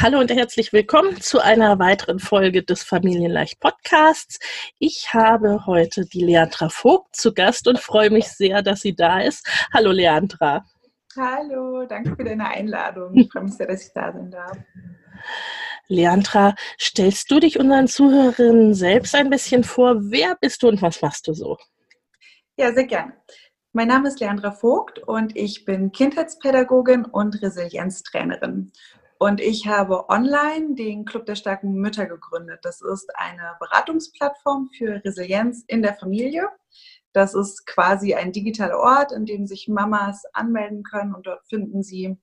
Hallo 0.00 0.20
und 0.20 0.30
herzlich 0.30 0.72
willkommen 0.72 1.20
zu 1.20 1.40
einer 1.40 1.80
weiteren 1.80 2.20
Folge 2.20 2.62
des 2.62 2.84
Familienleicht 2.84 3.58
Podcasts. 3.58 4.38
Ich 4.78 5.12
habe 5.12 5.66
heute 5.66 6.06
die 6.06 6.24
Leandra 6.24 6.68
Vogt 6.68 7.16
zu 7.16 7.34
Gast 7.34 7.66
und 7.66 7.80
freue 7.80 8.10
mich 8.10 8.28
sehr, 8.28 8.62
dass 8.62 8.82
sie 8.82 8.94
da 8.94 9.20
ist. 9.20 9.44
Hallo 9.74 9.90
Leandra. 9.90 10.64
Hallo, 11.16 11.84
danke 11.84 12.14
für 12.14 12.22
deine 12.22 12.46
Einladung. 12.46 13.12
Ich 13.16 13.32
freue 13.32 13.42
mich 13.42 13.54
sehr, 13.54 13.66
dass 13.66 13.88
ich 13.88 13.92
da 13.92 14.12
sein 14.12 14.30
darf. 14.30 14.56
Leandra, 15.88 16.54
stellst 16.80 17.28
du 17.32 17.40
dich 17.40 17.58
unseren 17.58 17.88
Zuhörerinnen 17.88 18.74
selbst 18.74 19.16
ein 19.16 19.30
bisschen 19.30 19.64
vor? 19.64 19.96
Wer 19.98 20.36
bist 20.40 20.62
du 20.62 20.68
und 20.68 20.80
was 20.80 21.02
machst 21.02 21.26
du 21.26 21.32
so? 21.32 21.58
Ja, 22.56 22.72
sehr 22.72 22.86
gerne. 22.86 23.14
Mein 23.72 23.88
Name 23.88 24.06
ist 24.06 24.20
Leandra 24.20 24.52
Vogt 24.52 25.00
und 25.00 25.36
ich 25.36 25.64
bin 25.64 25.90
Kindheitspädagogin 25.90 27.04
und 27.04 27.42
Resilienztrainerin. 27.42 28.70
Und 29.18 29.40
ich 29.40 29.66
habe 29.66 30.08
online 30.08 30.74
den 30.76 31.04
Club 31.04 31.26
der 31.26 31.34
starken 31.34 31.74
Mütter 31.74 32.06
gegründet. 32.06 32.60
Das 32.62 32.80
ist 32.80 33.10
eine 33.16 33.56
Beratungsplattform 33.58 34.70
für 34.76 35.02
Resilienz 35.04 35.64
in 35.66 35.82
der 35.82 35.94
Familie. 35.94 36.48
Das 37.12 37.34
ist 37.34 37.66
quasi 37.66 38.14
ein 38.14 38.30
digitaler 38.30 38.78
Ort, 38.78 39.10
in 39.10 39.26
dem 39.26 39.46
sich 39.46 39.66
Mamas 39.66 40.22
anmelden 40.34 40.84
können 40.84 41.14
und 41.14 41.26
dort 41.26 41.44
finden 41.48 41.82
sie 41.82 42.16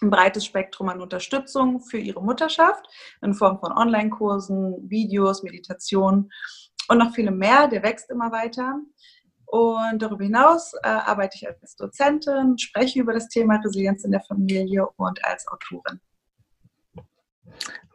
ein 0.00 0.10
breites 0.10 0.44
Spektrum 0.44 0.88
an 0.90 1.00
Unterstützung 1.00 1.80
für 1.80 1.98
ihre 1.98 2.22
Mutterschaft 2.22 2.86
in 3.20 3.34
Form 3.34 3.58
von 3.58 3.72
Online-Kursen, 3.72 4.88
Videos, 4.88 5.42
Meditationen 5.42 6.30
und 6.88 6.98
noch 6.98 7.14
viele 7.14 7.32
mehr. 7.32 7.66
Der 7.66 7.82
wächst 7.82 8.10
immer 8.10 8.30
weiter. 8.30 8.80
Und 9.46 10.00
darüber 10.00 10.24
hinaus 10.24 10.72
äh, 10.82 10.88
arbeite 10.88 11.36
ich 11.36 11.46
als 11.46 11.76
Dozentin, 11.76 12.56
spreche 12.58 13.00
über 13.00 13.12
das 13.12 13.28
Thema 13.28 13.56
Resilienz 13.56 14.04
in 14.04 14.12
der 14.12 14.22
Familie 14.22 14.86
und 14.96 15.24
als 15.24 15.46
Autorin. 15.48 16.00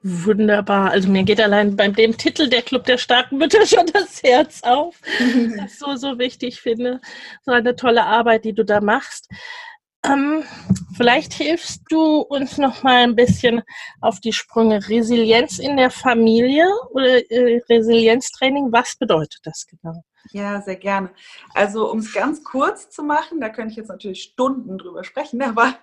Wunderbar. 0.03 0.91
Also 0.91 1.09
mir 1.09 1.23
geht 1.23 1.41
allein 1.41 1.75
beim 1.75 1.93
dem 1.93 2.17
Titel 2.17 2.47
der 2.47 2.61
Club 2.61 2.85
der 2.85 2.97
starken 2.97 3.37
Mütter 3.37 3.65
schon 3.65 3.87
das 3.87 4.23
Herz 4.23 4.61
auf. 4.63 4.99
Das 5.57 5.73
ich 5.73 5.79
so, 5.79 5.95
so 5.95 6.19
wichtig 6.19 6.61
finde. 6.61 7.01
So 7.43 7.51
eine 7.51 7.75
tolle 7.75 8.05
Arbeit, 8.05 8.45
die 8.45 8.53
du 8.53 8.63
da 8.63 8.79
machst. 8.79 9.29
Ähm, 10.05 10.43
vielleicht 10.95 11.33
hilfst 11.33 11.81
du 11.89 12.21
uns 12.21 12.57
noch 12.57 12.83
mal 12.83 13.03
ein 13.03 13.15
bisschen 13.15 13.63
auf 13.99 14.19
die 14.19 14.31
Sprünge. 14.31 14.87
Resilienz 14.87 15.59
in 15.59 15.75
der 15.75 15.89
Familie 15.89 16.65
oder 16.91 17.29
äh, 17.31 17.61
Resilienztraining, 17.69 18.71
was 18.71 18.95
bedeutet 18.95 19.39
das 19.43 19.65
genau? 19.65 20.03
Ja, 20.31 20.61
sehr 20.61 20.75
gerne. 20.75 21.11
Also 21.53 21.91
um 21.91 21.99
es 21.99 22.13
ganz 22.13 22.43
kurz 22.43 22.89
zu 22.89 23.03
machen, 23.03 23.41
da 23.41 23.49
könnte 23.49 23.71
ich 23.71 23.77
jetzt 23.77 23.89
natürlich 23.89 24.23
Stunden 24.23 24.77
drüber 24.77 25.03
sprechen, 25.03 25.41
aber 25.41 25.77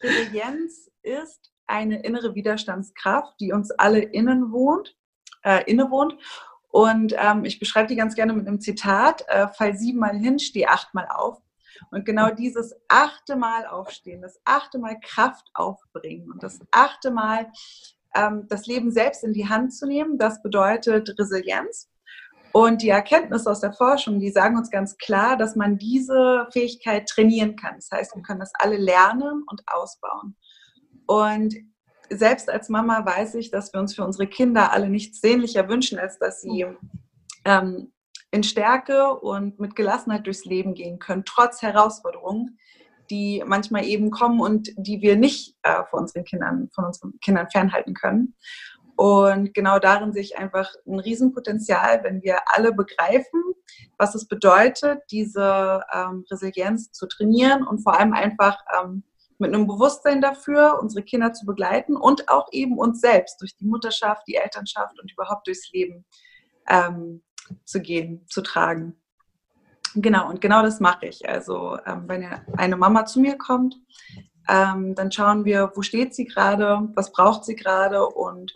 Resilienz 0.00 0.90
ist 1.02 1.52
eine 1.68 2.02
innere 2.02 2.34
Widerstandskraft, 2.34 3.38
die 3.40 3.52
uns 3.52 3.70
alle 3.70 4.00
innen 4.00 4.52
wohnt, 4.52 4.96
äh, 5.44 5.62
innewohnt. 5.70 6.16
Und 6.70 7.14
ähm, 7.16 7.44
ich 7.44 7.58
beschreibe 7.58 7.88
die 7.88 7.96
ganz 7.96 8.14
gerne 8.14 8.32
mit 8.32 8.46
einem 8.46 8.60
Zitat, 8.60 9.24
äh, 9.28 9.48
fall 9.48 9.76
siebenmal 9.76 10.16
hin, 10.16 10.38
steh 10.38 10.66
achtmal 10.66 11.06
auf. 11.08 11.40
Und 11.90 12.04
genau 12.04 12.30
dieses 12.30 12.74
achte 12.88 13.36
Mal 13.36 13.66
aufstehen, 13.66 14.20
das 14.20 14.40
achte 14.44 14.78
Mal 14.78 14.98
Kraft 15.00 15.48
aufbringen 15.54 16.30
und 16.30 16.42
das 16.42 16.58
achte 16.72 17.10
Mal 17.10 17.50
ähm, 18.14 18.46
das 18.48 18.66
Leben 18.66 18.90
selbst 18.90 19.22
in 19.24 19.32
die 19.32 19.48
Hand 19.48 19.72
zu 19.74 19.86
nehmen, 19.86 20.18
das 20.18 20.42
bedeutet 20.42 21.14
Resilienz. 21.18 21.88
Und 22.52 22.82
die 22.82 22.88
Erkenntnisse 22.88 23.50
aus 23.50 23.60
der 23.60 23.72
Forschung, 23.72 24.20
die 24.20 24.30
sagen 24.30 24.56
uns 24.56 24.70
ganz 24.70 24.96
klar, 24.96 25.36
dass 25.36 25.54
man 25.54 25.76
diese 25.76 26.48
Fähigkeit 26.50 27.06
trainieren 27.06 27.56
kann. 27.56 27.76
Das 27.76 27.90
heißt, 27.92 28.16
wir 28.16 28.22
können 28.22 28.40
das 28.40 28.52
alle 28.58 28.78
lernen 28.78 29.44
und 29.46 29.62
ausbauen. 29.66 30.34
Und 31.08 31.56
selbst 32.10 32.50
als 32.50 32.68
Mama 32.68 33.04
weiß 33.04 33.34
ich, 33.36 33.50
dass 33.50 33.72
wir 33.72 33.80
uns 33.80 33.94
für 33.94 34.04
unsere 34.04 34.26
Kinder 34.26 34.72
alle 34.72 34.90
nichts 34.90 35.20
sehnlicher 35.20 35.68
wünschen, 35.68 35.98
als 35.98 36.18
dass 36.18 36.42
sie 36.42 36.66
ähm, 37.44 37.92
in 38.30 38.42
Stärke 38.42 39.14
und 39.18 39.58
mit 39.58 39.74
Gelassenheit 39.74 40.26
durchs 40.26 40.44
Leben 40.44 40.74
gehen 40.74 40.98
können, 40.98 41.24
trotz 41.24 41.62
Herausforderungen, 41.62 42.58
die 43.10 43.42
manchmal 43.46 43.86
eben 43.86 44.10
kommen 44.10 44.38
und 44.38 44.70
die 44.76 45.00
wir 45.00 45.16
nicht 45.16 45.56
äh, 45.62 45.82
von 45.88 46.00
unseren 46.00 46.24
Kindern, 46.24 46.68
von 46.74 46.84
unseren 46.84 47.18
Kindern 47.20 47.48
fernhalten 47.50 47.94
können. 47.94 48.34
Und 48.96 49.54
genau 49.54 49.78
darin 49.78 50.12
sehe 50.12 50.22
ich 50.22 50.36
einfach 50.36 50.70
ein 50.86 50.98
Riesenpotenzial, 50.98 52.04
wenn 52.04 52.20
wir 52.22 52.40
alle 52.46 52.72
begreifen, 52.74 53.42
was 53.96 54.14
es 54.14 54.28
bedeutet, 54.28 55.00
diese 55.10 55.82
ähm, 55.90 56.24
Resilienz 56.30 56.90
zu 56.92 57.06
trainieren 57.06 57.66
und 57.66 57.78
vor 57.78 57.98
allem 57.98 58.12
einfach 58.12 58.58
ähm, 58.78 59.04
mit 59.38 59.54
einem 59.54 59.66
Bewusstsein 59.66 60.20
dafür, 60.20 60.78
unsere 60.80 61.04
Kinder 61.04 61.32
zu 61.32 61.46
begleiten 61.46 61.96
und 61.96 62.28
auch 62.28 62.48
eben 62.52 62.78
uns 62.78 63.00
selbst 63.00 63.40
durch 63.40 63.56
die 63.56 63.66
Mutterschaft, 63.66 64.22
die 64.26 64.34
Elternschaft 64.34 65.00
und 65.00 65.12
überhaupt 65.12 65.46
durchs 65.46 65.70
Leben 65.72 66.04
ähm, 66.68 67.22
zu 67.64 67.80
gehen, 67.80 68.26
zu 68.28 68.42
tragen. 68.42 69.00
Genau, 69.94 70.28
und 70.28 70.40
genau 70.40 70.62
das 70.62 70.80
mache 70.80 71.06
ich. 71.06 71.28
Also 71.28 71.78
ähm, 71.86 72.04
wenn 72.06 72.24
eine 72.56 72.76
Mama 72.76 73.06
zu 73.06 73.20
mir 73.20 73.38
kommt, 73.38 73.76
ähm, 74.48 74.94
dann 74.94 75.12
schauen 75.12 75.44
wir, 75.44 75.72
wo 75.74 75.82
steht 75.82 76.14
sie 76.14 76.24
gerade, 76.24 76.88
was 76.94 77.12
braucht 77.12 77.44
sie 77.44 77.56
gerade 77.56 78.06
und 78.06 78.52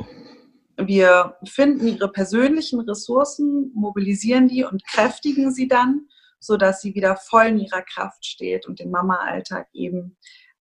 wir 0.77 1.37
finden 1.45 1.87
ihre 1.87 2.11
persönlichen 2.11 2.81
Ressourcen, 2.81 3.71
mobilisieren 3.75 4.49
die 4.49 4.65
und 4.65 4.85
kräftigen 4.87 5.53
sie 5.53 5.69
dann, 5.69 6.09
sodass 6.41 6.81
sie 6.81 6.95
wieder 6.95 7.17
voll 7.17 7.47
in 7.47 7.59
ihrer 7.59 7.83
Kraft 7.83 8.25
steht 8.25 8.67
und 8.67 8.81
den 8.81 8.91
Mama-Alltag 8.91 9.69
eben 9.73 10.17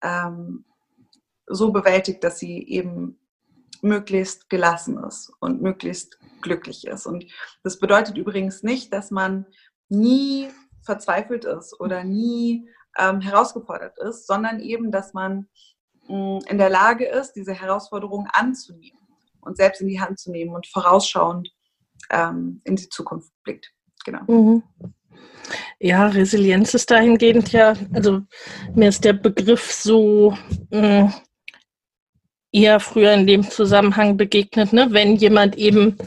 ähm, 0.05 0.65
so 1.47 1.73
bewältigt, 1.73 2.23
dass 2.23 2.39
sie 2.39 2.63
eben 2.69 3.19
möglichst 3.83 4.49
gelassen 4.49 5.03
ist 5.05 5.33
und 5.41 5.61
möglichst 5.61 6.19
glücklich 6.41 6.87
ist. 6.87 7.07
Und 7.07 7.27
das 7.63 7.79
bedeutet 7.79 8.17
übrigens 8.17 8.63
nicht, 8.63 8.93
dass 8.93 9.11
man 9.11 9.47
nie 9.89 10.49
verzweifelt 10.83 11.45
ist 11.45 11.79
oder 11.81 12.05
nie 12.05 12.69
ähm, 12.99 13.21
herausgefordert 13.21 13.99
ist, 13.99 14.27
sondern 14.27 14.61
eben, 14.61 14.91
dass 14.91 15.13
man 15.13 15.49
mh, 16.09 16.39
mm, 16.39 16.41
in 16.49 16.59
der 16.59 16.71
Lage 16.71 17.07
ist, 17.07 17.33
diese 17.33 17.53
Herausforderung 17.53 18.29
anzunehmen 18.33 19.01
und 19.41 19.57
selbst 19.57 19.81
in 19.81 19.89
die 19.89 20.01
Hand 20.01 20.19
zu 20.19 20.31
nehmen 20.31 20.55
und 20.55 20.67
vorausschauend 20.67 21.51
ähm, 22.11 22.61
in 22.65 22.77
die 22.77 22.89
Zukunft 22.89 23.33
blickt. 23.43 23.73
Genau. 24.05 24.23
Mhm. 24.29 24.63
Ja, 25.79 26.07
Resilienz 26.07 26.75
ist 26.75 26.91
dahingehend 26.91 27.53
ja, 27.53 27.75
also 27.93 28.23
mir 28.75 28.89
ist 28.89 29.05
der 29.05 29.13
Begriff 29.13 29.71
so 29.71 30.37
mm, 30.71 31.09
eher 32.53 32.81
früher 32.81 33.13
in 33.13 33.27
dem 33.27 33.49
Zusammenhang 33.51 34.17
begegnet, 34.17 34.73
ne? 34.73 34.89
wenn 34.91 35.17
jemand 35.17 35.57
eben, 35.57 35.99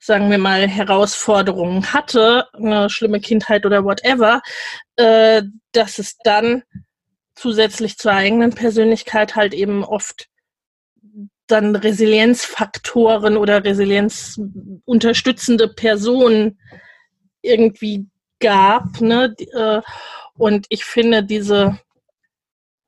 sagen 0.00 0.30
wir 0.30 0.38
mal, 0.38 0.68
Herausforderungen 0.68 1.92
hatte, 1.92 2.46
eine 2.52 2.90
schlimme 2.90 3.20
Kindheit 3.20 3.64
oder 3.64 3.84
whatever, 3.84 4.42
äh, 4.96 5.42
dass 5.72 5.98
es 5.98 6.18
dann 6.18 6.62
zusätzlich 7.34 7.98
zur 7.98 8.12
eigenen 8.12 8.52
Persönlichkeit 8.52 9.36
halt 9.36 9.54
eben 9.54 9.84
oft 9.84 10.28
dann 11.46 11.76
Resilienzfaktoren 11.76 13.36
oder 13.36 13.64
resilienzunterstützende 13.64 15.68
Personen 15.68 16.58
irgendwie 17.42 18.06
gab. 18.42 19.00
Ne? 19.00 19.34
Äh, 19.54 19.80
Und 20.36 20.66
ich 20.68 20.84
finde 20.84 21.22
diese 21.22 21.78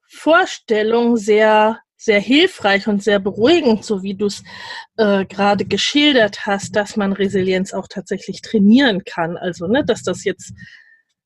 Vorstellung 0.06 1.17
sehr, 1.17 1.81
sehr 1.97 2.21
hilfreich 2.21 2.87
und 2.89 3.03
sehr 3.03 3.19
beruhigend, 3.19 3.85
so 3.85 4.03
wie 4.03 4.15
du 4.15 4.27
es 4.27 4.43
äh, 4.97 5.25
gerade 5.25 5.65
geschildert 5.65 6.47
hast, 6.47 6.77
dass 6.77 6.97
man 6.97 7.12
Resilienz 7.12 7.73
auch 7.73 7.89
tatsächlich 7.89 8.43
trainieren 8.43 9.05
kann. 9.05 9.37
Also, 9.37 9.67
ne, 9.67 9.85
dass 9.85 10.03
das 10.03 10.25
jetzt 10.25 10.53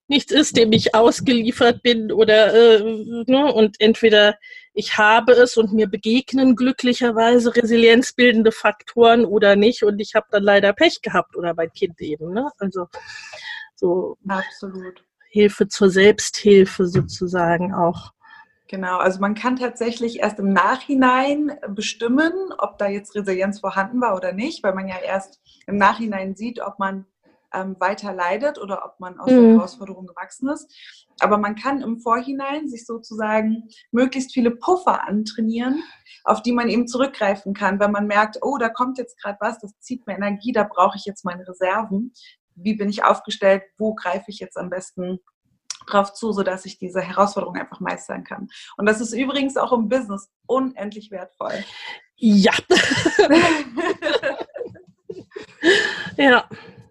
nichts 0.08 0.32
ist, 0.32 0.56
dem 0.56 0.72
ich 0.72 0.94
ausgeliefert 0.94 1.82
bin 1.82 2.10
oder 2.12 2.54
äh, 2.54 2.82
ne, 3.26 3.52
und 3.52 3.76
entweder 3.78 4.36
ich 4.72 4.96
habe 4.96 5.32
es 5.32 5.56
und 5.56 5.72
mir 5.72 5.86
begegnen 5.86 6.56
glücklicherweise 6.56 7.54
resilienzbildende 7.54 8.52
Faktoren 8.52 9.24
oder 9.26 9.54
nicht 9.56 9.82
und 9.82 10.00
ich 10.00 10.14
habe 10.14 10.26
dann 10.30 10.44
leider 10.44 10.72
Pech 10.72 11.02
gehabt 11.02 11.36
oder 11.36 11.52
mein 11.54 11.70
Kind 11.72 12.00
eben. 12.00 12.32
Ne? 12.32 12.48
Also 12.58 12.86
so 13.78 14.16
Absolut. 14.28 15.04
Hilfe 15.30 15.68
zur 15.68 15.90
Selbsthilfe 15.90 16.86
sozusagen 16.86 17.74
auch. 17.74 18.12
Genau, 18.68 18.98
also 18.98 19.20
man 19.20 19.34
kann 19.34 19.56
tatsächlich 19.56 20.20
erst 20.20 20.38
im 20.38 20.52
Nachhinein 20.52 21.58
bestimmen, 21.68 22.32
ob 22.58 22.76
da 22.76 22.86
jetzt 22.86 23.14
Resilienz 23.14 23.60
vorhanden 23.60 24.00
war 24.00 24.14
oder 24.14 24.32
nicht, 24.32 24.62
weil 24.62 24.74
man 24.74 24.88
ja 24.88 24.98
erst 24.98 25.40
im 25.66 25.76
Nachhinein 25.76 26.36
sieht, 26.36 26.60
ob 26.60 26.78
man 26.78 27.06
ähm, 27.54 27.76
weiter 27.78 28.12
leidet 28.12 28.58
oder 28.58 28.84
ob 28.84 29.00
man 29.00 29.18
aus 29.18 29.30
mhm. 29.30 29.42
der 29.42 29.52
Herausforderung 29.54 30.06
gewachsen 30.06 30.48
ist. 30.50 30.70
Aber 31.20 31.38
man 31.38 31.56
kann 31.56 31.80
im 31.80 31.98
Vorhinein 31.98 32.68
sich 32.68 32.84
sozusagen 32.86 33.68
möglichst 33.90 34.32
viele 34.32 34.50
Puffer 34.50 35.06
antrainieren, 35.06 35.82
auf 36.24 36.42
die 36.42 36.52
man 36.52 36.68
eben 36.68 36.86
zurückgreifen 36.86 37.54
kann, 37.54 37.80
wenn 37.80 37.90
man 37.90 38.06
merkt, 38.06 38.38
oh, 38.42 38.58
da 38.58 38.68
kommt 38.68 38.98
jetzt 38.98 39.20
gerade 39.20 39.38
was, 39.40 39.58
das 39.60 39.78
zieht 39.80 40.06
mir 40.06 40.14
Energie, 40.14 40.52
da 40.52 40.64
brauche 40.64 40.96
ich 40.96 41.06
jetzt 41.06 41.24
meine 41.24 41.46
Reserven. 41.48 42.12
Wie 42.62 42.74
bin 42.74 42.88
ich 42.88 43.04
aufgestellt? 43.04 43.62
Wo 43.76 43.94
greife 43.94 44.26
ich 44.28 44.38
jetzt 44.38 44.56
am 44.56 44.70
besten 44.70 45.20
drauf 45.86 46.12
zu, 46.12 46.32
sodass 46.32 46.66
ich 46.66 46.78
diese 46.78 47.00
Herausforderung 47.00 47.56
einfach 47.56 47.80
meistern 47.80 48.24
kann. 48.24 48.48
Und 48.76 48.86
das 48.86 49.00
ist 49.00 49.12
übrigens 49.12 49.56
auch 49.56 49.72
im 49.72 49.88
Business 49.88 50.28
unendlich 50.46 51.10
wertvoll. 51.10 51.64
Ja. 52.16 52.52
ja. 56.16 56.44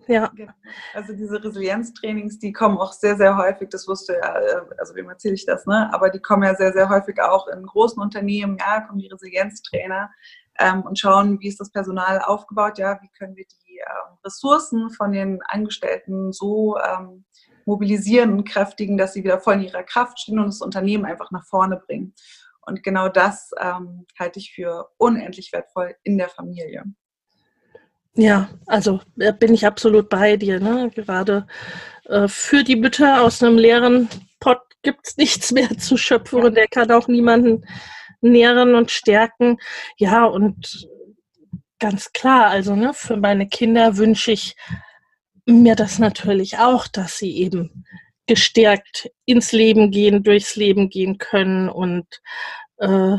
Ja. 0.08 0.32
Genau. 0.34 0.54
Also 0.94 1.14
diese 1.14 1.44
Resilienztrainings, 1.44 2.40
die 2.40 2.54
kommen 2.54 2.78
auch 2.78 2.94
sehr, 2.94 3.18
sehr 3.18 3.36
häufig, 3.36 3.68
das 3.70 3.90
wusste 3.90 4.14
ja, 4.14 4.40
äh, 4.40 4.62
also 4.78 4.96
wem 4.96 5.10
erzähle 5.10 5.36
ich 5.36 5.46
das, 5.46 5.66
ne? 5.66 5.94
Aber 5.94 6.10
die 6.10 6.20
kommen 6.20 6.44
ja 6.44 6.56
sehr, 6.56 6.72
sehr 6.72 6.88
häufig 6.88 7.22
auch 7.22 7.50
in 7.50 7.66
großen 7.66 8.02
Unternehmen, 8.02 8.58
ja, 8.58 8.82
kommen 8.82 9.00
die 9.00 9.08
Resilienztrainer 9.08 10.10
ähm, 10.60 10.82
und 10.84 11.00
schauen, 11.00 11.40
wie 11.40 11.48
ist 11.48 11.60
das 11.60 11.72
Personal 11.72 12.20
aufgebaut, 12.22 12.78
ja, 12.78 13.00
wie 13.02 13.10
können 13.18 13.36
wir 13.36 13.46
die 13.46 13.78
ähm, 13.78 14.18
Ressourcen 14.26 14.90
von 14.90 15.12
den 15.12 15.42
Angestellten 15.48 16.32
so 16.32 16.78
ähm, 16.78 17.26
mobilisieren 17.66 18.34
und 18.34 18.48
kräftigen, 18.48 18.98
dass 18.98 19.14
sie 19.14 19.24
wieder 19.24 19.40
voll 19.40 19.56
in 19.56 19.64
ihrer 19.64 19.84
Kraft 19.84 20.20
stehen 20.20 20.40
und 20.40 20.48
das 20.48 20.62
Unternehmen 20.62 21.06
einfach 21.06 21.32
nach 21.32 21.46
vorne 21.46 21.78
bringen. 21.78 22.14
Und 22.62 22.84
genau 22.84 23.08
das 23.10 23.52
ähm, 23.60 24.06
halte 24.20 24.40
ich 24.40 24.54
für 24.54 24.90
unendlich 24.98 25.54
wertvoll 25.54 25.96
in 26.04 26.18
der 26.18 26.30
Familie. 26.30 26.84
Ja, 28.14 28.50
also 28.66 29.00
bin 29.16 29.54
ich 29.54 29.66
absolut 29.66 30.10
bei 30.10 30.38
dir. 30.38 30.60
Ne? 30.60 30.90
Gerade 30.94 31.46
äh, 32.06 32.28
für 32.28 32.64
die 32.64 32.76
Mütter 32.76 33.22
aus 33.22 33.44
einem 33.44 33.58
leeren 33.58 34.10
Pott 34.40 34.62
gibt 34.82 35.08
es 35.08 35.18
nichts 35.18 35.52
mehr 35.52 35.78
zu 35.78 35.98
schöpfen 35.98 36.44
und 36.44 36.56
der 36.56 36.68
kann 36.68 36.92
auch 36.92 37.08
niemanden 37.08 37.64
nähren 38.22 38.76
und 38.76 38.92
stärken. 38.92 39.58
Ja, 39.98 40.26
und 40.26 40.88
ganz 41.80 42.12
klar, 42.14 42.48
also 42.48 42.76
ne, 42.76 42.94
für 42.94 43.18
meine 43.18 43.48
Kinder 43.48 43.98
wünsche 43.98 44.32
ich 44.32 44.56
mir 45.46 45.76
das 45.76 46.00
natürlich 46.00 46.60
auch, 46.60 46.88
dass 46.88 47.18
sie 47.18 47.38
eben 47.38 47.86
gestärkt 48.26 49.10
ins 49.26 49.54
Leben 49.54 49.92
gehen, 49.92 50.24
durchs 50.24 50.56
Leben 50.56 50.90
gehen 50.90 51.18
können 51.18 51.70
und 51.70 52.06
äh, 52.78 53.18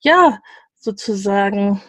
ja, 0.00 0.38
sozusagen 0.74 1.82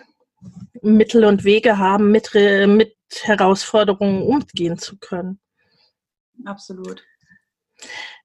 Mittel 0.82 1.26
und 1.26 1.44
Wege 1.44 1.78
haben, 1.78 2.12
mit, 2.12 2.34
mit 2.34 2.96
Herausforderungen 3.22 4.24
umgehen 4.24 4.78
zu 4.78 4.98
können. 4.98 5.40
Absolut. 6.46 7.04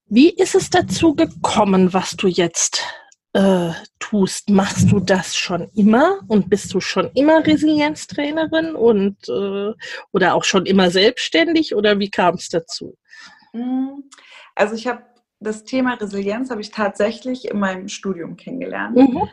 Wie 0.07 0.31
ist 0.31 0.55
es 0.55 0.71
dazu 0.71 1.15
gekommen, 1.15 1.93
was 1.93 2.13
du 2.17 2.29
jetzt 2.29 2.83
äh, 3.37 3.73
tust? 3.99 4.49
Machst 4.49 4.91
du 4.91 4.99
das 4.99 5.37
schon 5.37 5.69
immer 5.75 6.21
und 6.29 6.49
bist 6.49 6.73
du 6.73 6.81
schon 6.81 7.11
immer 7.15 7.47
Resilienztrainerin 7.47 8.75
und 8.75 9.29
äh, 9.29 9.73
oder 10.13 10.35
auch 10.35 10.45
schon 10.45 10.65
immer 10.65 10.91
selbstständig 10.91 11.75
oder 11.75 11.99
wie 11.99 12.11
kam 12.11 12.37
es 12.37 12.49
dazu? 12.49 12.97
Hm, 13.53 14.05
also 14.55 14.75
ich 14.75 14.87
habe 14.87 15.03
das 15.41 15.65
Thema 15.65 15.95
Resilienz 15.95 16.51
habe 16.51 16.61
ich 16.61 16.71
tatsächlich 16.71 17.49
in 17.51 17.59
meinem 17.59 17.89
Studium 17.89 18.37
kennengelernt. 18.37 18.97
Mhm. 18.97 19.29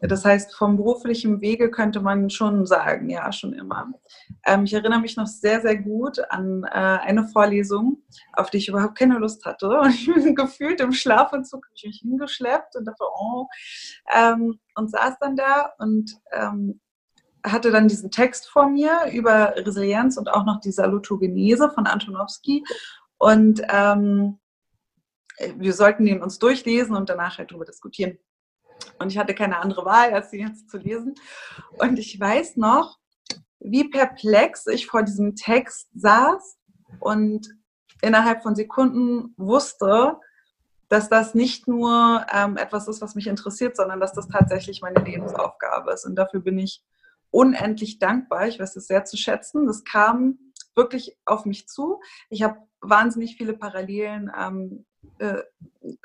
Das 0.00 0.24
heißt, 0.24 0.54
vom 0.54 0.76
beruflichen 0.76 1.40
Wege 1.40 1.70
könnte 1.70 2.00
man 2.00 2.30
schon 2.30 2.66
sagen, 2.66 3.08
ja, 3.08 3.32
schon 3.32 3.52
immer. 3.52 3.92
Ähm, 4.44 4.64
ich 4.64 4.74
erinnere 4.74 5.00
mich 5.00 5.16
noch 5.16 5.26
sehr, 5.26 5.60
sehr 5.60 5.76
gut 5.76 6.18
an 6.30 6.64
äh, 6.64 6.68
eine 6.68 7.26
Vorlesung, 7.26 8.02
auf 8.32 8.50
die 8.50 8.58
ich 8.58 8.68
überhaupt 8.68 8.98
keine 8.98 9.18
Lust 9.18 9.44
hatte. 9.44 9.68
Und 9.80 9.90
ich 9.90 10.06
bin 10.06 10.34
gefühlt 10.34 10.80
im 10.80 10.92
Schlafanzug 10.92 11.66
ich 11.74 11.84
mich 11.84 11.98
hingeschleppt 12.00 12.76
und 12.76 12.84
dachte, 12.84 13.04
oh, 13.04 13.46
ähm, 14.14 14.58
und 14.74 14.90
saß 14.90 15.18
dann 15.20 15.36
da 15.36 15.72
und 15.78 16.18
ähm, 16.32 16.80
hatte 17.44 17.70
dann 17.70 17.88
diesen 17.88 18.10
Text 18.10 18.48
vor 18.48 18.68
mir 18.68 19.10
über 19.12 19.54
Resilienz 19.56 20.16
und 20.16 20.28
auch 20.28 20.44
noch 20.44 20.60
die 20.60 20.72
Salutogenese 20.72 21.70
von 21.70 21.86
Antonowski. 21.86 22.64
Und 23.18 23.62
ähm, 23.68 24.38
wir 25.56 25.72
sollten 25.72 26.04
den 26.04 26.22
uns 26.22 26.38
durchlesen 26.38 26.96
und 26.96 27.08
danach 27.08 27.38
halt 27.38 27.50
darüber 27.50 27.64
diskutieren. 27.64 28.18
Und 28.98 29.10
ich 29.10 29.18
hatte 29.18 29.34
keine 29.34 29.58
andere 29.58 29.84
Wahl, 29.84 30.12
als 30.12 30.30
sie 30.30 30.40
jetzt 30.40 30.70
zu 30.70 30.78
lesen. 30.78 31.14
Und 31.78 31.98
ich 31.98 32.18
weiß 32.18 32.56
noch, 32.56 32.98
wie 33.58 33.88
perplex 33.88 34.66
ich 34.66 34.86
vor 34.86 35.02
diesem 35.02 35.34
Text 35.34 35.88
saß 35.94 36.58
und 37.00 37.48
innerhalb 38.02 38.42
von 38.42 38.54
Sekunden 38.54 39.34
wusste, 39.36 40.18
dass 40.88 41.08
das 41.08 41.34
nicht 41.34 41.66
nur 41.66 42.24
ähm, 42.32 42.56
etwas 42.56 42.86
ist, 42.86 43.00
was 43.00 43.14
mich 43.14 43.26
interessiert, 43.26 43.76
sondern 43.76 43.98
dass 43.98 44.12
das 44.12 44.28
tatsächlich 44.28 44.82
meine 44.82 45.02
Lebensaufgabe 45.02 45.92
ist. 45.92 46.04
Und 46.04 46.14
dafür 46.14 46.40
bin 46.40 46.58
ich 46.58 46.84
unendlich 47.30 47.98
dankbar. 47.98 48.46
Ich 48.46 48.60
weiß 48.60 48.76
es 48.76 48.86
sehr 48.86 49.04
zu 49.04 49.16
schätzen. 49.16 49.66
Das 49.66 49.82
kam 49.82 50.38
wirklich 50.76 51.18
auf 51.24 51.44
mich 51.44 51.66
zu. 51.66 52.00
Ich 52.30 52.42
habe 52.42 52.58
wahnsinnig 52.80 53.36
viele 53.36 53.54
Parallelen 53.54 54.30
ähm, 54.38 54.86
äh, 55.18 55.42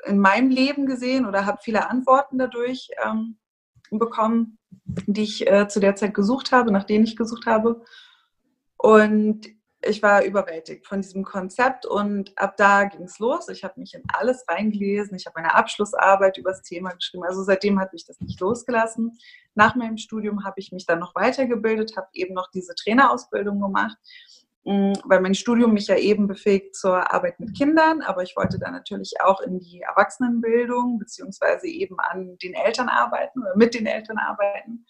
in 0.06 0.18
meinem 0.18 0.50
Leben 0.50 0.86
gesehen 0.86 1.26
oder 1.26 1.46
habe 1.46 1.58
viele 1.62 1.88
Antworten 1.88 2.38
dadurch 2.38 2.88
ähm, 3.04 3.38
bekommen, 3.90 4.58
die 4.70 5.22
ich 5.22 5.46
äh, 5.46 5.68
zu 5.68 5.80
der 5.80 5.96
Zeit 5.96 6.14
gesucht 6.14 6.52
habe, 6.52 6.72
nach 6.72 6.84
denen 6.84 7.04
ich 7.04 7.16
gesucht 7.16 7.46
habe. 7.46 7.84
Und 8.76 9.48
ich 9.84 10.02
war 10.02 10.24
überwältigt 10.24 10.86
von 10.86 11.02
diesem 11.02 11.24
Konzept 11.24 11.86
und 11.86 12.36
ab 12.38 12.56
da 12.56 12.84
ging 12.84 13.02
es 13.02 13.18
los. 13.18 13.48
Ich 13.48 13.64
habe 13.64 13.80
mich 13.80 13.94
in 13.94 14.02
alles 14.12 14.44
reingelesen. 14.48 15.16
Ich 15.16 15.26
habe 15.26 15.40
meine 15.40 15.54
Abschlussarbeit 15.54 16.38
über 16.38 16.50
das 16.50 16.62
Thema 16.62 16.92
geschrieben. 16.92 17.24
Also 17.24 17.42
seitdem 17.42 17.80
hat 17.80 17.92
mich 17.92 18.06
das 18.06 18.20
nicht 18.20 18.38
losgelassen. 18.40 19.18
Nach 19.54 19.74
meinem 19.74 19.96
Studium 19.96 20.44
habe 20.44 20.60
ich 20.60 20.70
mich 20.70 20.86
dann 20.86 21.00
noch 21.00 21.14
weitergebildet, 21.16 21.96
habe 21.96 22.08
eben 22.12 22.32
noch 22.32 22.48
diese 22.52 22.74
Trainerausbildung 22.76 23.60
gemacht 23.60 23.96
weil 24.64 25.20
mein 25.20 25.34
Studium 25.34 25.72
mich 25.72 25.88
ja 25.88 25.96
eben 25.96 26.28
befähigt 26.28 26.76
zur 26.76 27.12
Arbeit 27.12 27.40
mit 27.40 27.56
Kindern, 27.56 28.00
aber 28.02 28.22
ich 28.22 28.36
wollte 28.36 28.58
dann 28.58 28.72
natürlich 28.72 29.14
auch 29.20 29.40
in 29.40 29.58
die 29.58 29.80
Erwachsenenbildung 29.80 30.98
beziehungsweise 30.98 31.66
eben 31.66 31.98
an 31.98 32.38
den 32.42 32.54
Eltern 32.54 32.88
arbeiten 32.88 33.40
oder 33.40 33.56
mit 33.56 33.74
den 33.74 33.86
Eltern 33.86 34.18
arbeiten. 34.18 34.86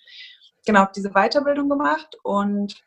Genau, 0.66 0.80
habe 0.80 0.92
diese 0.94 1.12
Weiterbildung 1.12 1.68
gemacht 1.70 2.16
und 2.22 2.84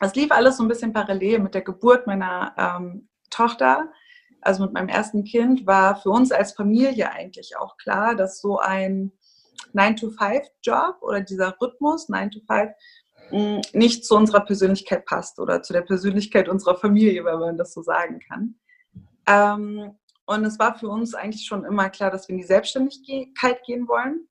es 0.00 0.14
lief 0.14 0.30
alles 0.32 0.56
so 0.56 0.64
ein 0.64 0.68
bisschen 0.68 0.92
parallel 0.92 1.38
mit 1.40 1.54
der 1.54 1.62
Geburt 1.62 2.06
meiner 2.06 2.54
ähm, 2.56 3.08
Tochter. 3.30 3.90
Also 4.40 4.64
mit 4.64 4.72
meinem 4.72 4.88
ersten 4.88 5.24
Kind 5.24 5.66
war 5.66 5.96
für 5.96 6.10
uns 6.10 6.30
als 6.30 6.52
Familie 6.52 7.10
eigentlich 7.10 7.56
auch 7.56 7.76
klar, 7.76 8.14
dass 8.14 8.40
so 8.40 8.58
ein 8.58 9.12
9-to-5-Job 9.74 10.98
oder 11.00 11.20
dieser 11.20 11.56
Rhythmus 11.60 12.08
9-to-5 12.08 12.72
nicht 13.30 14.04
zu 14.04 14.16
unserer 14.16 14.40
Persönlichkeit 14.40 15.04
passt 15.04 15.38
oder 15.38 15.62
zu 15.62 15.72
der 15.72 15.82
Persönlichkeit 15.82 16.48
unserer 16.48 16.76
Familie, 16.76 17.24
wenn 17.24 17.38
man 17.38 17.56
das 17.58 17.72
so 17.72 17.82
sagen 17.82 18.20
kann. 18.20 18.54
Ähm, 19.26 19.94
und 20.26 20.44
es 20.44 20.58
war 20.58 20.78
für 20.78 20.88
uns 20.88 21.14
eigentlich 21.14 21.46
schon 21.46 21.64
immer 21.64 21.88
klar, 21.90 22.10
dass 22.10 22.28
wir 22.28 22.34
in 22.34 22.40
die 22.40 22.46
Selbstständigkeit 22.46 23.62
gehen 23.64 23.88
wollen. 23.88 24.28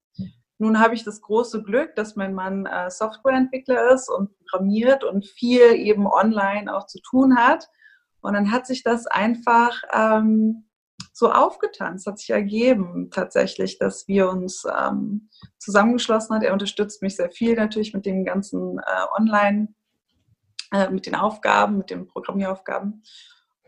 Nun 0.60 0.80
habe 0.80 0.96
ich 0.96 1.04
das 1.04 1.22
große 1.22 1.63
Glück, 1.63 1.96
dass 1.96 2.16
mein 2.16 2.34
Mann 2.34 2.66
äh, 2.66 2.89
Softwareentwickler 2.89 3.92
ist 3.94 4.10
und 4.10 4.32
programmiert 4.39 5.04
und 5.04 5.25
viel 5.25 5.74
eben 5.74 6.08
online 6.08 6.75
auch 6.75 6.88
zu 6.88 7.00
tun 7.01 7.38
hat. 7.38 7.70
Und 8.22 8.34
dann 8.34 8.51
hat 8.51 8.66
sich 8.66 8.84
das 8.84 9.06
einfach 9.06 9.82
ähm, 9.94 10.67
so 11.18 11.32
aufgetan. 11.32 11.96
Es 11.96 12.06
hat 12.06 12.20
sich 12.20 12.30
ergeben 12.30 13.10
tatsächlich, 13.10 13.80
dass 13.80 14.08
wir 14.08 14.30
uns 14.30 14.66
ähm, 14.66 15.30
zusammengeschlossen 15.58 16.36
haben. 16.36 16.44
Er 16.44 16.54
unterstützt 16.54 17.02
mich 17.02 17.16
sehr 17.16 17.32
viel 17.32 17.56
natürlich 17.56 17.96
mit 17.96 18.06
den 18.06 18.24
ganzen 18.24 18.78
äh, 18.78 19.20
Online, 19.20 19.70
äh, 20.72 20.92
mit 20.92 21.08
den 21.08 21.16
Aufgaben, 21.16 21.80
mit 21.80 21.90
den 21.90 22.06
Programmieraufgaben. 22.06 23.02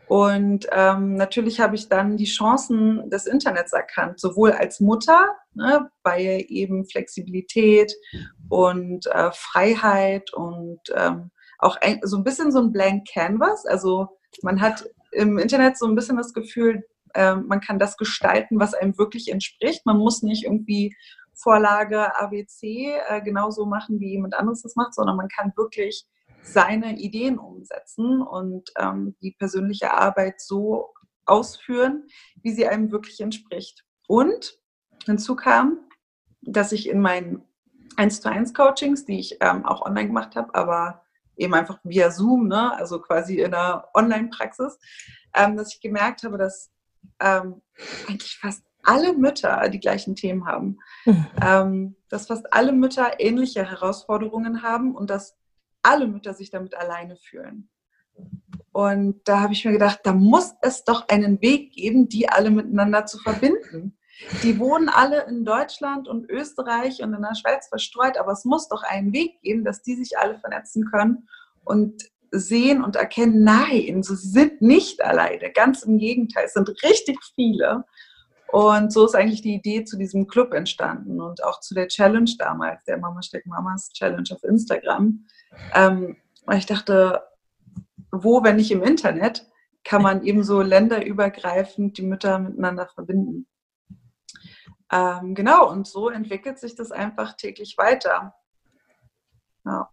Und 0.08 0.68
ähm, 0.72 1.16
natürlich 1.16 1.60
habe 1.60 1.74
ich 1.74 1.90
dann 1.90 2.18
die 2.18 2.26
Chancen 2.26 3.10
des 3.10 3.26
Internets 3.26 3.74
erkannt, 3.74 4.20
sowohl 4.20 4.52
als 4.52 4.80
Mutter 4.80 5.36
ne, 5.56 5.90
bei 6.04 6.46
eben 6.50 6.86
Flexibilität 6.86 7.96
und 8.48 9.08
äh, 9.08 9.32
Freiheit 9.34 10.32
und 10.34 10.82
ähm, 10.96 11.32
auch 11.58 11.78
ein, 11.82 12.00
so 12.04 12.18
ein 12.18 12.24
bisschen 12.24 12.52
so 12.52 12.60
ein 12.60 12.72
Blank 12.72 13.08
Canvas. 13.12 13.66
Also 13.66 14.20
man 14.44 14.62
hat 14.62 14.88
im 15.12 15.40
Internet 15.40 15.80
so 15.80 15.88
ein 15.88 15.96
bisschen 15.96 16.18
das 16.18 16.34
Gefühl, 16.34 16.84
äh, 17.14 17.36
man 17.36 17.62
kann 17.62 17.80
das 17.80 17.98
gestalten, 17.98 18.60
was 18.60 18.74
einem 18.74 18.98
wirklich 18.98 19.32
entspricht. 19.32 19.86
Man 19.86 19.98
muss 19.98 20.24
nicht 20.24 20.46
irgendwie 20.46 20.96
Vorlage 21.34 22.18
ABC 22.20 23.00
äh, 23.08 23.22
genauso 23.22 23.66
machen, 23.66 24.00
wie 24.00 24.12
jemand 24.12 24.34
anderes 24.34 24.62
das 24.62 24.76
macht, 24.76 24.94
sondern 24.94 25.16
man 25.16 25.30
kann 25.30 25.54
wirklich 25.56 26.06
seine 26.42 26.98
Ideen 26.98 27.38
umsetzen 27.38 28.22
und 28.22 28.70
ähm, 28.78 29.16
die 29.22 29.32
persönliche 29.32 29.94
Arbeit 29.94 30.42
so 30.42 30.94
ausführen, 31.26 32.08
wie 32.42 32.52
sie 32.52 32.68
einem 32.68 32.92
wirklich 32.92 33.20
entspricht. 33.22 33.86
Und 34.08 34.58
hinzu 35.06 35.36
kam, 35.36 35.80
dass 36.42 36.72
ich 36.72 36.90
in 36.90 37.02
meinen 37.02 37.44
1 37.98 38.22
zu 38.22 38.30
1 38.30 38.54
Coachings, 38.54 39.06
die 39.06 39.20
ich 39.20 39.38
ähm, 39.42 39.66
auch 39.66 39.86
online 39.86 40.08
gemacht 40.08 40.36
habe, 40.36 40.54
aber 40.56 41.04
eben 41.36 41.54
einfach 41.54 41.80
via 41.84 42.12
Zoom, 42.12 42.48
ne? 42.48 42.74
also 42.76 43.00
quasi 43.02 43.40
in 43.40 43.54
einer 43.54 43.88
Online-Praxis, 43.94 44.78
ähm, 45.36 45.58
dass 45.58 45.74
ich 45.74 45.82
gemerkt 45.82 46.24
habe, 46.24 46.38
dass 46.38 46.72
ähm, 47.20 47.62
eigentlich 48.08 48.38
fast 48.38 48.64
alle 48.84 49.14
Mütter 49.14 49.68
die 49.70 49.80
gleichen 49.80 50.16
Themen 50.16 50.46
haben. 50.46 50.80
Mhm. 51.06 51.26
Ähm, 51.44 51.96
dass 52.10 52.28
fast 52.28 52.54
alle 52.54 52.72
Mütter 52.72 53.20
ähnliche 53.20 53.70
Herausforderungen 53.70 54.64
haben 54.64 54.96
und 54.96 55.10
dass 55.10 55.36
alle 55.84 56.08
Mütter 56.08 56.34
sich 56.34 56.50
damit 56.50 56.76
alleine 56.76 57.16
fühlen. 57.16 57.70
Und 58.72 59.22
da 59.28 59.42
habe 59.42 59.54
ich 59.54 59.66
mir 59.66 59.72
gedacht, 59.72 60.02
da 60.04 60.14
muss 60.14 60.54
es 60.62 60.84
doch 60.84 61.08
einen 61.08 61.42
Weg 61.42 61.74
geben, 61.74 62.10
die 62.10 62.30
alle 62.30 62.52
miteinander 62.52 63.06
zu 63.06 63.18
verbinden. 63.20 63.98
Die 64.44 64.60
wohnen 64.60 64.90
alle 64.90 65.24
in 65.28 65.46
Deutschland 65.46 66.08
und 66.08 66.30
Österreich 66.30 67.02
und 67.02 67.14
in 67.14 67.22
der 67.22 67.36
Schweiz 67.36 67.68
verstreut, 67.68 68.18
aber 68.18 68.34
es 68.34 68.44
muss 68.44 68.68
doch 68.68 68.84
einen 68.84 69.14
Weg 69.14 69.42
geben, 69.42 69.64
dass 69.64 69.82
die 69.82 69.96
sich 69.96 70.18
alle 70.18 70.38
vernetzen 70.40 70.86
können 70.86 71.30
und 71.64 72.04
sehen 72.32 72.84
und 72.84 72.96
erkennen, 72.96 73.44
nein, 73.44 74.04
sie 74.04 74.16
sind 74.16 74.62
nicht 74.62 75.04
alleine. 75.04 75.52
Ganz 75.52 75.84
im 75.84 75.98
Gegenteil, 75.98 76.46
es 76.46 76.54
sind 76.54 76.70
richtig 76.84 77.18
viele. 77.36 77.86
Und 78.52 78.92
so 78.92 79.06
ist 79.06 79.16
eigentlich 79.16 79.42
die 79.42 79.54
Idee 79.54 79.84
zu 79.84 79.98
diesem 79.98 80.28
Club 80.28 80.54
entstanden 80.54 81.22
und 81.22 81.44
auch 81.44 81.60
zu 81.60 81.76
der 81.76 81.88
Challenge 81.88 82.32
damals, 82.40 82.84
der 82.86 82.98
Mama 82.98 83.22
steckt 83.22 83.46
Mamas 83.46 83.92
Challenge 83.94 84.28
auf 84.32 84.44
Instagram. 84.44 85.26
Ähm, 85.76 86.18
weil 86.46 86.58
ich 86.58 86.66
dachte, 86.66 87.22
wo, 88.12 88.44
wenn 88.44 88.56
nicht 88.56 88.72
im 88.72 88.82
Internet, 88.82 89.46
kann 89.84 90.02
man 90.02 90.24
eben 90.24 90.44
so 90.44 90.62
länderübergreifend 90.62 91.98
die 91.98 92.02
Mütter 92.02 92.40
miteinander 92.40 92.88
verbinden. 92.88 93.48
Ähm, 94.92 95.36
genau, 95.36 95.70
und 95.70 95.88
so 95.88 96.10
entwickelt 96.10 96.58
sich 96.58 96.76
das 96.76 96.92
einfach 96.92 97.36
täglich 97.36 97.78
weiter. 97.78 98.34
Ja. 99.66 99.90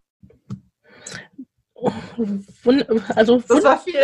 Also, 3.15 3.41
das 3.47 3.63
war 3.63 3.79
viel. 3.79 3.95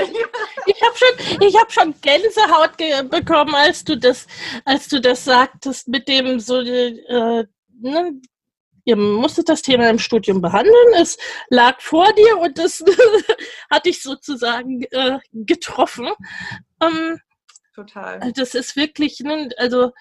Ich 0.65 0.81
habe 0.81 0.95
schon, 0.95 1.47
ich 1.47 1.55
hab 1.55 1.71
schon 1.71 1.95
Gänsehaut 2.01 2.77
bekommen, 3.09 3.55
als 3.55 3.83
du 3.83 3.97
das, 3.97 4.27
als 4.65 4.87
du 4.87 5.01
das 5.01 5.25
sagtest, 5.25 5.87
mit 5.87 6.07
dem 6.07 6.39
so, 6.39 6.59
äh, 6.61 7.45
ne, 7.79 8.21
ihr 8.85 8.95
musstet 8.95 9.49
das 9.49 9.61
Thema 9.61 9.89
im 9.89 9.99
Studium 9.99 10.41
behandeln, 10.41 10.93
es 10.95 11.17
lag 11.49 11.79
vor 11.81 12.11
dir 12.13 12.37
und 12.37 12.57
das 12.57 12.83
hat 13.69 13.85
dich 13.85 14.01
sozusagen 14.01 14.83
äh, 14.91 15.19
getroffen. 15.31 16.09
Ähm, 16.81 17.19
Total. 17.73 18.31
Das 18.33 18.53
ist 18.53 18.75
wirklich, 18.75 19.19
ne, 19.21 19.49
also 19.57 19.91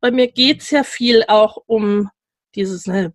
bei 0.00 0.10
mir 0.10 0.30
geht 0.30 0.62
es 0.62 0.70
ja 0.70 0.82
viel 0.82 1.24
auch 1.28 1.58
um 1.66 2.10
dieses, 2.54 2.86
ne, 2.86 3.14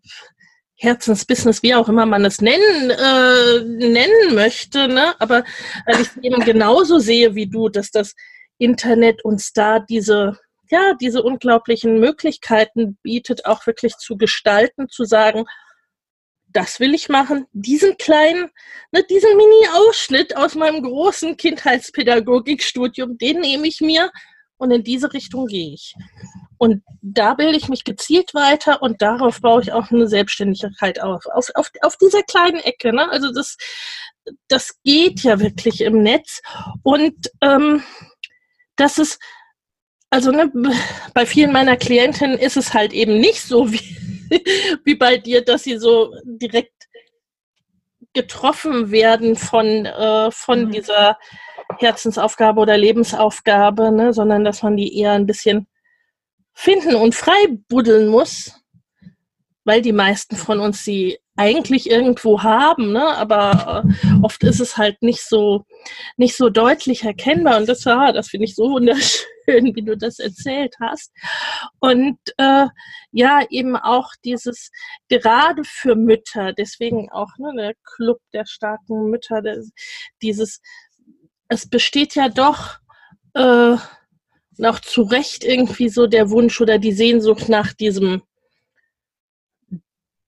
Herzensbusiness, 0.82 1.62
wie 1.62 1.76
auch 1.76 1.88
immer 1.88 2.08
man 2.08 2.26
es 2.26 2.42
nennen, 2.42 2.90
äh, 2.90 3.64
nennen 3.64 4.34
möchte, 4.34 4.88
ne? 4.88 5.14
aber 5.20 5.44
weil 5.86 6.02
ich 6.02 6.10
eben 6.24 6.44
genauso 6.44 6.98
sehe 6.98 7.36
wie 7.36 7.46
du, 7.48 7.70
dass 7.70 7.92
das 7.92 8.16
Internet 8.58 9.24
uns 9.24 9.54
da 9.54 9.78
diese, 9.78 10.40
ja, 10.72 10.96
diese 11.00 11.22
unglaublichen 11.22 12.00
Möglichkeiten 12.00 12.98
bietet, 13.04 13.46
auch 13.46 13.68
wirklich 13.68 13.96
zu 13.98 14.18
gestalten, 14.18 14.90
zu 14.90 15.04
sagen, 15.06 15.46
das 16.48 16.80
will 16.80 16.96
ich 16.96 17.10
machen, 17.10 17.46
diesen 17.54 17.98
kleinen, 17.98 18.50
ne, 18.92 19.04
diesen 19.04 19.38
Mini-Ausschnitt 19.38 20.36
aus 20.36 20.56
meinem 20.56 20.82
großen 20.82 21.38
Kindheitspädagogikstudium, 21.38 23.20
den 23.20 23.40
nehme 23.40 23.68
ich 23.68 23.82
mir 23.82 24.12
und 24.62 24.70
in 24.70 24.84
diese 24.84 25.12
Richtung 25.12 25.48
gehe 25.48 25.74
ich. 25.74 25.96
Und 26.60 26.84
da 27.02 27.34
bilde 27.34 27.58
ich 27.58 27.68
mich 27.68 27.84
gezielt 27.84 28.36
weiter 28.36 28.84
und 28.84 29.02
darauf 29.02 29.42
baue 29.42 29.64
ich 29.64 29.74
auch 29.74 29.90
eine 29.90 30.08
Selbstständigkeit 30.08 31.02
auf. 31.02 31.26
Auf, 31.34 31.50
auf, 31.56 31.72
auf 31.82 31.98
dieser 31.98 32.22
kleinen 32.22 32.60
Ecke. 32.60 32.94
Ne? 32.94 33.10
Also 33.10 33.34
das, 33.34 33.58
das 34.48 34.80
geht 34.84 35.22
ja 35.22 35.40
wirklich 35.40 35.82
im 35.82 36.04
Netz. 36.04 36.44
Und 36.84 37.32
ähm, 37.42 37.84
das 38.76 39.00
ist, 39.00 39.20
also 40.12 40.30
ne, 40.30 40.52
bei 41.16 41.26
vielen 41.26 41.52
meiner 41.52 41.76
Klientinnen 41.76 42.38
ist 42.38 42.56
es 42.56 42.76
halt 42.76 42.94
eben 42.94 43.20
nicht 43.20 43.42
so 43.42 43.72
wie, 43.72 44.30
wie 44.86 44.96
bei 44.96 45.18
dir, 45.18 45.44
dass 45.44 45.64
sie 45.64 45.80
so 45.80 46.14
direkt 46.24 46.88
getroffen 48.14 48.92
werden 48.92 49.36
von, 49.36 49.88
äh, 49.88 50.30
von 50.30 50.66
mhm. 50.66 50.72
dieser 50.72 51.18
Herzensaufgabe 51.82 52.60
oder 52.60 52.78
Lebensaufgabe, 52.78 53.92
ne, 53.92 54.14
sondern 54.14 54.44
dass 54.44 54.64
man 54.64 54.78
die 54.78 54.98
eher 54.98 55.14
ein 55.14 55.26
bisschen 55.26 55.68
finden 56.54 56.96
und 56.96 57.16
frei 57.16 57.58
buddeln 57.70 58.08
muss, 58.08 58.54
weil 59.64 59.82
die 59.82 59.94
meisten 59.94 60.36
von 60.36 60.60
uns 60.60 60.84
sie 60.84 61.18
eigentlich 61.38 61.90
irgendwo 61.90 62.44
haben, 62.44 62.92
ne? 62.92 63.18
aber 63.18 63.84
äh, 63.86 64.08
oft 64.22 64.44
ist 64.44 64.60
es 64.60 64.78
halt 64.78 65.02
nicht 65.02 65.28
so 65.28 65.66
nicht 66.18 66.36
so 66.36 66.50
deutlich 66.50 67.04
erkennbar 67.04 67.58
und 67.58 67.70
das 67.70 67.86
war, 67.86 68.12
das 68.14 68.28
finde 68.28 68.46
ich 68.46 68.56
so 68.56 68.72
wunderschön, 68.72 69.26
wie 69.76 69.82
du 69.82 69.98
das 69.98 70.20
erzählt 70.20 70.76
hast 70.82 71.12
und 71.80 72.18
äh, 72.38 72.68
ja 73.12 73.40
eben 73.50 73.76
auch 73.76 74.10
dieses 74.26 74.72
gerade 75.10 75.64
für 75.64 75.96
Mütter, 75.96 76.54
deswegen 76.54 77.10
auch 77.12 77.30
ne, 77.38 77.54
der 77.58 77.74
Club 77.96 78.20
der 78.34 78.46
starken 78.46 79.10
Mütter, 79.10 79.42
das, 79.42 79.72
dieses 80.22 80.62
es 81.52 81.68
besteht 81.68 82.16
ja 82.16 82.30
doch 82.30 82.78
äh, 83.34 83.76
noch 84.58 84.80
zu 84.80 85.02
Recht 85.02 85.44
irgendwie 85.44 85.90
so 85.90 86.08
der 86.08 86.30
Wunsch 86.30 86.62
oder 86.62 86.78
die 86.78 86.94
Sehnsucht 86.94 87.50
nach 87.50 87.74
diesem 87.74 88.22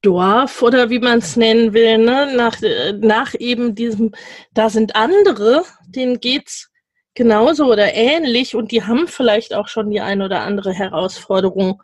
Dorf 0.01 0.61
oder 0.61 0.89
wie 0.89 0.99
man 0.99 1.19
es 1.19 1.37
nennen 1.37 1.73
will, 1.73 1.97
ne? 1.97 2.33
nach, 2.35 2.57
nach 2.99 3.35
eben 3.39 3.73
diesem, 3.73 4.11
da 4.53 4.69
sind 4.69 4.97
andere, 4.97 5.63
denen 5.87 6.19
geht's 6.19 6.69
genauso 7.13 7.71
oder 7.71 7.93
ähnlich 7.93 8.53
und 8.53 8.71
die 8.73 8.83
haben 8.83 9.07
vielleicht 9.07 9.53
auch 9.53 9.69
schon 9.69 9.91
die 9.91 10.01
ein 10.01 10.21
oder 10.21 10.41
andere 10.41 10.73
Herausforderung 10.73 11.81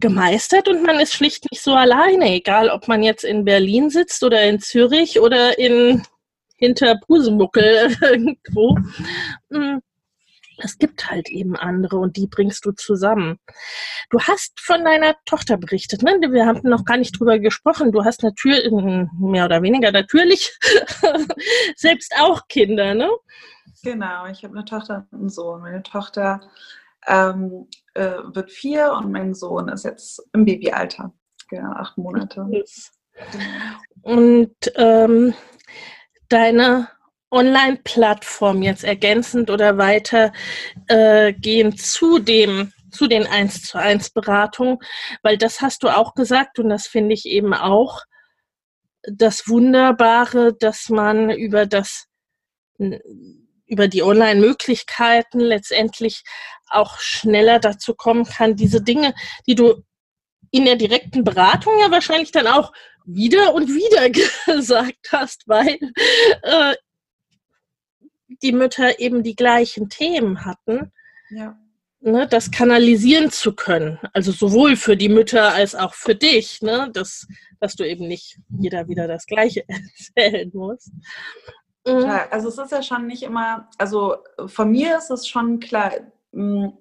gemeistert 0.00 0.66
und 0.66 0.82
man 0.82 0.98
ist 0.98 1.14
schlicht 1.14 1.48
nicht 1.52 1.62
so 1.62 1.74
alleine, 1.74 2.32
egal 2.32 2.70
ob 2.70 2.88
man 2.88 3.04
jetzt 3.04 3.22
in 3.22 3.44
Berlin 3.44 3.88
sitzt 3.88 4.24
oder 4.24 4.42
in 4.42 4.58
Zürich 4.58 5.20
oder 5.20 5.60
in 5.60 6.02
hinter 6.56 6.98
Pusemuckel 7.06 7.96
irgendwo. 8.02 8.76
Hm 9.52 9.80
es 10.58 10.78
gibt 10.78 11.10
halt 11.10 11.28
eben 11.28 11.56
andere 11.56 11.96
und 11.96 12.16
die 12.16 12.26
bringst 12.26 12.64
du 12.64 12.72
zusammen. 12.72 13.38
Du 14.10 14.20
hast 14.20 14.58
von 14.60 14.84
deiner 14.84 15.14
Tochter 15.24 15.56
berichtet, 15.56 16.02
ne? 16.02 16.18
Wir 16.30 16.46
haben 16.46 16.68
noch 16.68 16.84
gar 16.84 16.96
nicht 16.96 17.18
drüber 17.18 17.38
gesprochen. 17.38 17.92
Du 17.92 18.04
hast 18.04 18.22
natürlich, 18.22 18.70
mehr 18.70 19.44
oder 19.44 19.62
weniger 19.62 19.92
natürlich, 19.92 20.56
selbst 21.76 22.14
auch 22.18 22.48
Kinder, 22.48 22.94
ne? 22.94 23.10
Genau, 23.82 24.26
ich 24.26 24.42
habe 24.42 24.54
eine 24.54 24.64
Tochter 24.64 25.06
und 25.10 25.20
einen 25.20 25.28
Sohn. 25.28 25.60
Meine 25.60 25.82
Tochter 25.82 26.40
ähm, 27.06 27.68
äh, 27.94 28.18
wird 28.32 28.50
vier 28.50 28.92
und 28.92 29.12
mein 29.12 29.34
Sohn 29.34 29.68
ist 29.68 29.84
jetzt 29.84 30.22
im 30.32 30.44
Babyalter. 30.44 31.12
Genau, 31.48 31.72
acht 31.72 31.96
Monate. 31.98 32.46
Und 34.02 34.54
ähm, 34.74 35.34
deine 36.28 36.88
Online-Plattform 37.30 38.62
jetzt 38.62 38.84
ergänzend 38.84 39.50
oder 39.50 39.78
weitergehen 39.78 41.72
äh, 41.72 41.76
zu 41.76 42.18
dem 42.18 42.72
zu 42.90 43.08
den 43.08 43.26
1 43.26 43.62
zu 43.62 43.78
1 43.78 44.10
Beratungen, 44.10 44.78
weil 45.22 45.36
das 45.36 45.60
hast 45.60 45.82
du 45.82 45.88
auch 45.88 46.14
gesagt 46.14 46.58
und 46.58 46.68
das 46.70 46.86
finde 46.86 47.14
ich 47.14 47.26
eben 47.26 47.52
auch 47.52 48.02
das 49.02 49.48
Wunderbare, 49.48 50.54
dass 50.58 50.88
man 50.88 51.30
über 51.30 51.66
das 51.66 52.06
über 53.66 53.88
die 53.88 54.02
Online-Möglichkeiten 54.02 55.40
letztendlich 55.40 56.22
auch 56.68 56.98
schneller 56.98 57.58
dazu 57.58 57.94
kommen 57.94 58.24
kann, 58.24 58.56
diese 58.56 58.82
Dinge, 58.82 59.14
die 59.46 59.54
du 59.54 59.82
in 60.50 60.64
der 60.64 60.76
direkten 60.76 61.24
Beratung 61.24 61.78
ja 61.80 61.90
wahrscheinlich 61.90 62.32
dann 62.32 62.46
auch 62.46 62.72
wieder 63.06 63.54
und 63.54 63.68
wieder 63.68 64.10
gesagt 64.46 65.08
hast, 65.12 65.46
weil 65.46 65.78
äh, 66.42 66.74
die 68.42 68.52
Mütter 68.52 68.98
eben 68.98 69.22
die 69.22 69.36
gleichen 69.36 69.88
Themen 69.88 70.44
hatten, 70.44 70.92
Ja. 71.30 71.56
ne, 72.00 72.26
das 72.26 72.50
kanalisieren 72.50 73.30
zu 73.30 73.54
können. 73.54 73.98
Also 74.12 74.32
sowohl 74.32 74.76
für 74.76 74.96
die 74.96 75.08
Mütter 75.08 75.54
als 75.54 75.74
auch 75.74 75.94
für 75.94 76.14
dich, 76.14 76.60
ne, 76.62 76.90
dass, 76.92 77.26
dass 77.60 77.76
du 77.76 77.84
eben 77.84 78.08
nicht 78.08 78.38
jeder 78.58 78.88
wieder 78.88 79.06
das 79.08 79.26
Gleiche 79.26 79.64
erzählen 80.16 80.50
musst. 80.52 80.90
Mhm. 81.86 82.00
Klar, 82.00 82.26
also 82.32 82.48
es 82.48 82.58
ist 82.58 82.72
ja 82.72 82.82
schon 82.82 83.06
nicht 83.06 83.22
immer, 83.22 83.70
also 83.78 84.16
von 84.46 84.70
mir 84.72 84.98
ist 84.98 85.10
es 85.10 85.28
schon 85.28 85.60
klar, 85.60 85.92
mh, 86.32 86.72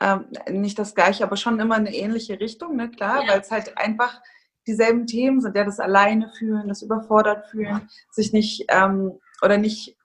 ähm, 0.00 0.26
nicht 0.50 0.78
das 0.78 0.94
gleiche, 0.94 1.24
aber 1.24 1.36
schon 1.36 1.58
immer 1.60 1.74
eine 1.76 1.94
ähnliche 1.94 2.38
Richtung, 2.40 2.76
ne? 2.76 2.90
klar, 2.90 3.22
Ja. 3.24 3.32
weil 3.32 3.40
es 3.40 3.50
halt 3.50 3.76
einfach 3.78 4.20
dieselben 4.66 5.06
Themen 5.06 5.40
sind, 5.40 5.56
ja, 5.56 5.64
das 5.64 5.80
alleine 5.80 6.30
fühlen, 6.30 6.68
das 6.68 6.82
überfordert 6.82 7.46
fühlen, 7.48 7.88
sich 8.10 8.32
nicht 8.32 8.64
ähm, 8.68 9.18
oder 9.42 9.58
nicht 9.58 9.96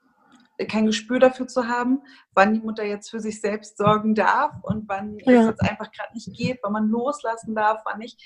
kein 0.67 0.85
Gespür 0.85 1.19
dafür 1.19 1.47
zu 1.47 1.67
haben, 1.67 2.01
wann 2.33 2.53
die 2.53 2.59
Mutter 2.59 2.83
jetzt 2.85 3.09
für 3.09 3.19
sich 3.19 3.41
selbst 3.41 3.77
sorgen 3.77 4.13
darf 4.13 4.53
und 4.61 4.87
wann 4.87 5.17
Ja. 5.19 5.41
es 5.41 5.47
jetzt 5.47 5.61
einfach 5.61 5.91
gerade 5.91 6.13
nicht 6.13 6.31
geht, 6.37 6.59
wann 6.61 6.73
man 6.73 6.87
loslassen 6.89 7.55
darf, 7.55 7.81
wann 7.85 7.99
nicht. 7.99 8.21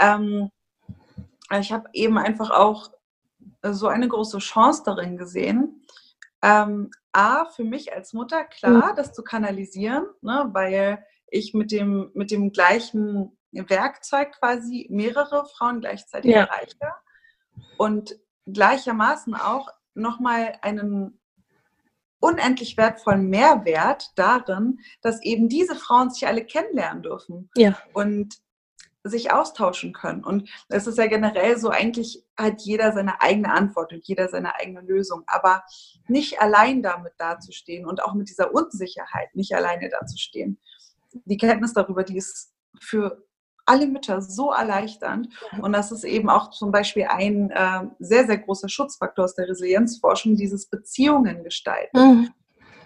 Ähm, 0.00 0.50
ich 1.60 1.72
habe 1.72 1.88
eben 1.92 2.16
einfach 2.16 2.50
auch 2.50 2.90
so 3.62 3.88
eine 3.88 4.08
große 4.08 4.38
Chance 4.38 4.82
darin 4.86 5.16
gesehen. 5.18 5.82
Ähm, 6.42 6.90
A, 7.12 7.44
für 7.46 7.64
mich 7.64 7.92
als 7.92 8.12
Mutter, 8.12 8.44
klar, 8.44 8.94
das 8.94 9.12
zu 9.12 9.22
kanalisieren, 9.22 10.06
ne, 10.22 10.48
weil 10.52 11.04
ich 11.28 11.54
mit 11.54 11.70
dem, 11.70 12.10
mit 12.14 12.30
dem 12.30 12.50
gleichen 12.52 13.36
Werkzeug 13.68 14.32
quasi 14.32 14.86
mehrere 14.90 15.46
Frauen 15.46 15.80
gleichzeitig 15.80 16.30
Ja. 16.32 16.44
erreiche 16.44 16.76
und 17.76 18.18
gleichermaßen 18.46 19.34
auch 19.34 19.68
nochmal 19.94 20.58
einen 20.62 21.20
unendlich 22.20 22.76
wertvollen 22.76 23.28
Mehrwert 23.28 24.10
darin, 24.16 24.80
dass 25.02 25.22
eben 25.22 25.48
diese 25.48 25.74
Frauen 25.76 26.10
sich 26.10 26.26
alle 26.26 26.44
kennenlernen 26.44 27.02
dürfen 27.02 27.50
Ja. 27.56 27.76
und 27.92 28.38
sich 29.06 29.30
austauschen 29.30 29.92
können. 29.92 30.24
Und 30.24 30.48
es 30.70 30.86
ist 30.86 30.96
ja 30.96 31.06
generell 31.06 31.58
so, 31.58 31.68
eigentlich 31.68 32.24
hat 32.38 32.62
jeder 32.62 32.92
seine 32.92 33.20
eigene 33.20 33.52
Antwort 33.52 33.92
und 33.92 34.06
jeder 34.08 34.28
seine 34.28 34.54
eigene 34.54 34.80
Lösung, 34.80 35.24
aber 35.26 35.62
nicht 36.08 36.40
allein 36.40 36.82
damit 36.82 37.12
dazustehen 37.18 37.86
und 37.86 38.02
auch 38.02 38.14
mit 38.14 38.30
dieser 38.30 38.54
Unsicherheit 38.54 39.34
nicht 39.34 39.54
alleine 39.54 39.90
dazustehen. 39.90 40.58
Die 41.12 41.36
Kenntnis 41.36 41.74
darüber, 41.74 42.02
die 42.02 42.16
ist 42.16 42.54
für 42.80 43.22
alle 43.66 43.86
Mütter 43.86 44.20
so 44.20 44.52
erleichternd. 44.52 45.28
Und 45.60 45.72
das 45.72 45.92
ist 45.92 46.04
eben 46.04 46.28
auch 46.28 46.50
zum 46.50 46.70
Beispiel 46.70 47.06
ein 47.08 47.50
äh, 47.50 47.86
sehr, 47.98 48.26
sehr 48.26 48.38
großer 48.38 48.68
Schutzfaktor 48.68 49.24
aus 49.24 49.34
der 49.34 49.48
Resilienzforschung, 49.48 50.36
dieses 50.36 50.68
Beziehungen 50.68 51.44
gestalten. 51.44 51.98
Mhm. 51.98 52.30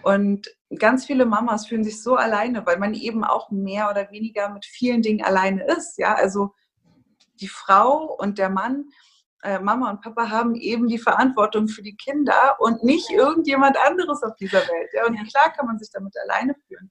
Und 0.01 0.47
ganz 0.77 1.05
viele 1.05 1.25
Mamas 1.25 1.67
fühlen 1.67 1.83
sich 1.83 2.01
so 2.01 2.15
alleine, 2.15 2.65
weil 2.65 2.77
man 2.77 2.93
eben 2.93 3.23
auch 3.23 3.51
mehr 3.51 3.89
oder 3.89 4.09
weniger 4.11 4.49
mit 4.49 4.65
vielen 4.65 5.01
Dingen 5.01 5.23
alleine 5.23 5.65
ist. 5.65 5.97
Ja, 5.97 6.15
also 6.15 6.53
die 7.41 7.47
Frau 7.47 8.15
und 8.17 8.37
der 8.37 8.49
Mann, 8.49 8.85
äh, 9.43 9.59
Mama 9.59 9.89
und 9.89 10.01
Papa 10.01 10.29
haben 10.29 10.55
eben 10.55 10.87
die 10.87 10.99
Verantwortung 10.99 11.67
für 11.67 11.81
die 11.81 11.95
Kinder 11.95 12.57
und 12.59 12.83
nicht 12.83 13.09
irgendjemand 13.09 13.77
anderes 13.77 14.23
auf 14.23 14.35
dieser 14.35 14.59
Welt. 14.59 14.89
Ja, 14.93 15.05
und 15.05 15.15
klar 15.29 15.51
kann 15.55 15.65
man 15.65 15.79
sich 15.79 15.89
damit 15.91 16.13
alleine 16.17 16.55
fühlen. 16.67 16.89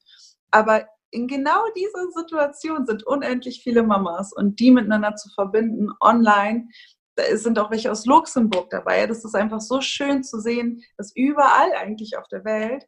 Aber 0.51 0.87
in 1.11 1.27
genau 1.27 1.65
dieser 1.77 2.11
Situation 2.11 2.87
sind 2.87 3.07
unendlich 3.07 3.63
viele 3.63 3.83
Mamas 3.83 4.33
und 4.33 4.61
die 4.61 4.71
miteinander 4.71 5.15
zu 5.17 5.31
verbinden 5.31 5.91
online. 6.01 6.69
Da 7.17 7.37
sind 7.37 7.59
auch 7.59 7.71
welche 7.71 7.91
aus 7.91 8.07
Luxemburg 8.07 8.71
dabei. 8.71 9.07
Das 9.07 9.25
ist 9.25 9.35
einfach 9.35 9.61
so 9.61 9.81
schön 9.81 10.23
zu 10.23 10.41
sehen, 10.41 10.83
dass 10.97 11.15
überall 11.17 11.73
eigentlich 11.73 12.17
auf 12.17 12.29
der 12.29 12.45
Welt 12.45 12.87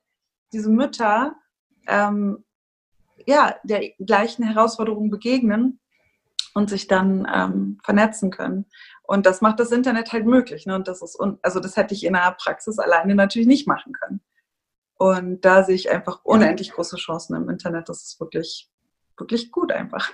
diese 0.53 0.71
Mütter 0.71 1.35
ähm, 1.87 2.45
ja, 3.27 3.57
der 3.65 3.91
gleichen 3.99 4.45
Herausforderung 4.45 5.11
begegnen 5.11 5.81
und 6.55 6.71
sich 6.71 6.87
dann 6.87 7.29
ähm, 7.33 7.79
vernetzen 7.85 8.31
können. 8.31 8.66
Und 9.03 9.27
das 9.27 9.40
macht 9.40 9.61
das 9.61 9.73
Internet 9.73 10.12
halt 10.12 10.27
möglich. 10.27 10.66
Ne? 10.66 10.75
Und 10.75 10.88
das 10.88 11.03
ist, 11.03 11.18
also 11.42 11.61
das 11.61 11.77
hätte 11.77 11.94
ich 11.94 12.05
in 12.05 12.12
der 12.12 12.37
Praxis 12.38 12.79
alleine 12.79 13.14
natürlich 13.14 13.49
nicht 13.49 13.66
machen 13.66 13.92
können. 13.92 14.21
Und 15.01 15.41
da 15.47 15.65
sehe 15.65 15.77
ich 15.77 15.91
einfach 15.91 16.21
unendlich 16.25 16.73
große 16.73 16.97
Chancen 16.97 17.35
im 17.35 17.49
Internet. 17.49 17.89
Das 17.89 18.03
ist 18.03 18.21
wirklich, 18.21 18.69
wirklich 19.17 19.51
gut 19.51 19.73
einfach. 19.73 20.11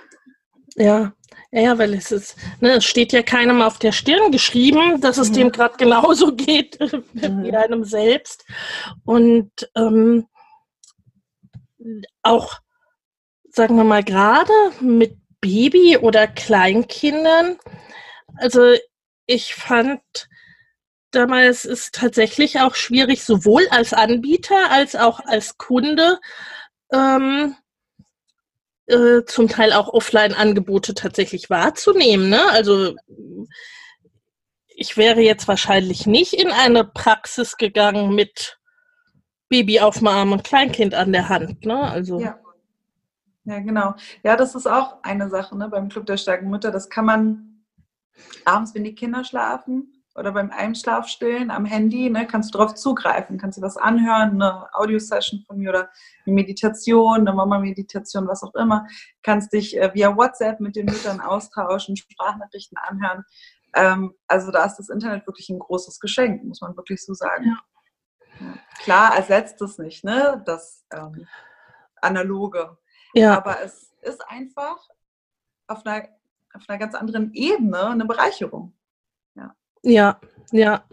Ja, 0.77 1.11
ja, 1.51 1.77
weil 1.77 1.93
es 1.93 2.13
ist, 2.13 2.37
ne, 2.61 2.77
es 2.77 2.85
steht 2.85 3.11
ja 3.11 3.21
keinem 3.21 3.61
auf 3.61 3.79
der 3.79 3.91
Stirn 3.91 4.31
geschrieben, 4.31 5.01
dass 5.01 5.17
es 5.17 5.31
Mhm. 5.31 5.33
dem 5.33 5.51
gerade 5.51 5.75
genauso 5.75 6.33
geht 6.37 6.79
wie 6.79 7.53
einem 7.53 7.83
selbst. 7.83 8.45
Und 9.03 9.51
ähm, 9.75 10.27
auch, 12.21 12.53
sagen 13.49 13.75
wir 13.75 13.83
mal, 13.83 14.05
gerade 14.05 14.53
mit 14.79 15.17
Baby- 15.41 15.97
oder 15.97 16.27
Kleinkindern, 16.27 17.57
also 18.37 18.73
ich 19.25 19.53
fand 19.53 19.99
damals 21.11 21.65
ist 21.65 21.95
tatsächlich 21.95 22.59
auch 22.59 22.75
schwierig, 22.75 23.23
sowohl 23.23 23.67
als 23.69 23.93
Anbieter 23.93 24.71
als 24.71 24.95
auch 24.95 25.19
als 25.25 25.57
Kunde 25.57 26.19
ähm, 26.91 27.55
äh, 28.87 29.23
zum 29.25 29.47
Teil 29.47 29.73
auch 29.73 29.89
Offline-Angebote 29.89 30.93
tatsächlich 30.93 31.49
wahrzunehmen. 31.49 32.29
Ne? 32.29 32.41
Also 32.49 32.95
ich 34.67 34.97
wäre 34.97 35.21
jetzt 35.21 35.47
wahrscheinlich 35.47 36.05
nicht 36.05 36.33
in 36.33 36.51
eine 36.51 36.83
Praxis 36.83 37.57
gegangen 37.57 38.13
mit 38.13 38.59
Baby 39.49 39.79
auf 39.79 39.99
dem 39.99 40.07
Arm 40.07 40.33
und 40.33 40.43
Kleinkind 40.43 40.93
an 40.93 41.11
der 41.11 41.29
Hand. 41.29 41.65
Ne? 41.65 41.79
Also 41.79 42.19
Ja. 42.19 42.39
Ja, 43.45 43.59
genau. 43.59 43.95
Ja, 44.23 44.35
das 44.35 44.55
ist 44.55 44.67
auch 44.67 45.01
eine 45.03 45.29
Sache 45.29 45.57
ne, 45.57 45.69
beim 45.69 45.87
Club 45.87 46.05
der 46.05 46.17
starken 46.17 46.49
Mütter. 46.49 46.69
Das 46.69 46.89
kann 46.89 47.05
man 47.05 47.63
abends, 48.43 48.75
wenn 48.75 48.83
die 48.83 48.93
Kinder 48.93 49.23
schlafen 49.23 49.96
oder 50.17 50.31
beim 50.31 50.49
Einschlafstillen 50.49 51.51
am 51.51 51.65
Handy, 51.65 52.09
ne, 52.09 52.25
kannst 52.25 52.53
du 52.53 52.57
darauf 52.57 52.73
zugreifen, 52.73 53.37
kannst 53.37 53.59
du 53.59 53.61
was 53.61 53.77
anhören, 53.77 54.41
eine 54.41 54.67
Audio-Session 54.73 55.43
von 55.45 55.57
mir 55.57 55.69
oder 55.69 55.91
eine 56.25 56.33
Meditation, 56.33 57.19
eine 57.19 57.33
Mama-Meditation, 57.33 58.27
was 58.27 58.41
auch 58.41 58.55
immer. 58.55 58.87
Kannst 59.21 59.53
dich 59.53 59.77
äh, 59.77 59.93
via 59.93 60.17
WhatsApp 60.17 60.59
mit 60.59 60.75
den 60.75 60.87
Müttern 60.87 61.21
austauschen, 61.21 61.95
Sprachnachrichten 61.95 62.77
anhören. 62.79 63.25
Ähm, 63.75 64.15
also 64.27 64.51
da 64.51 64.65
ist 64.65 64.77
das 64.77 64.89
Internet 64.89 65.27
wirklich 65.27 65.49
ein 65.49 65.59
großes 65.59 65.99
Geschenk, 65.99 66.43
muss 66.43 66.61
man 66.61 66.75
wirklich 66.75 67.05
so 67.05 67.13
sagen. 67.13 67.45
Ja. 68.39 68.53
Klar 68.79 69.15
ersetzt 69.15 69.61
es 69.61 69.77
nicht, 69.77 70.03
ne, 70.03 70.41
das 70.45 70.83
ähm, 70.91 71.27
Analoge. 72.01 72.77
ja, 73.13 73.37
Aber 73.37 73.61
es 73.61 73.93
ist 74.01 74.27
einfach 74.27 74.79
auf 75.67 75.85
einer, 75.85 76.07
auf 76.55 76.63
einer 76.67 76.79
ganz 76.79 76.95
anderen 76.95 77.33
Ebene 77.33 77.89
eine 77.89 78.05
Bereicherung. 78.05 78.73
Ja, 79.87 80.19
ja. 80.51 80.85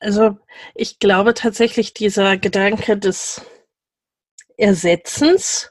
Also 0.00 0.38
ich 0.74 0.98
glaube 0.98 1.34
tatsächlich, 1.34 1.94
dieser 1.94 2.36
Gedanke 2.36 2.96
des 2.96 3.42
Ersetzens 4.56 5.70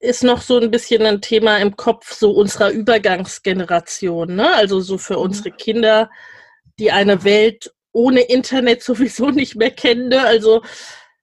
ist 0.00 0.22
noch 0.24 0.40
so 0.42 0.58
ein 0.58 0.70
bisschen 0.70 1.04
ein 1.04 1.20
Thema 1.20 1.58
im 1.58 1.76
Kopf 1.76 2.12
so 2.14 2.30
unserer 2.32 2.70
Übergangsgeneration. 2.70 4.34
Ne? 4.36 4.54
Also 4.54 4.80
so 4.80 4.96
für 4.98 5.14
Mhm. 5.14 5.20
unsere 5.22 5.50
Kinder, 5.52 6.10
die 6.78 6.92
eine 6.92 7.24
Welt 7.24 7.74
ohne 7.92 8.20
Internet 8.22 8.82
sowieso 8.84 9.30
nicht 9.30 9.56
mehr 9.56 9.70
kennen. 9.70 10.08
Ne? 10.08 10.22
Also 10.24 10.62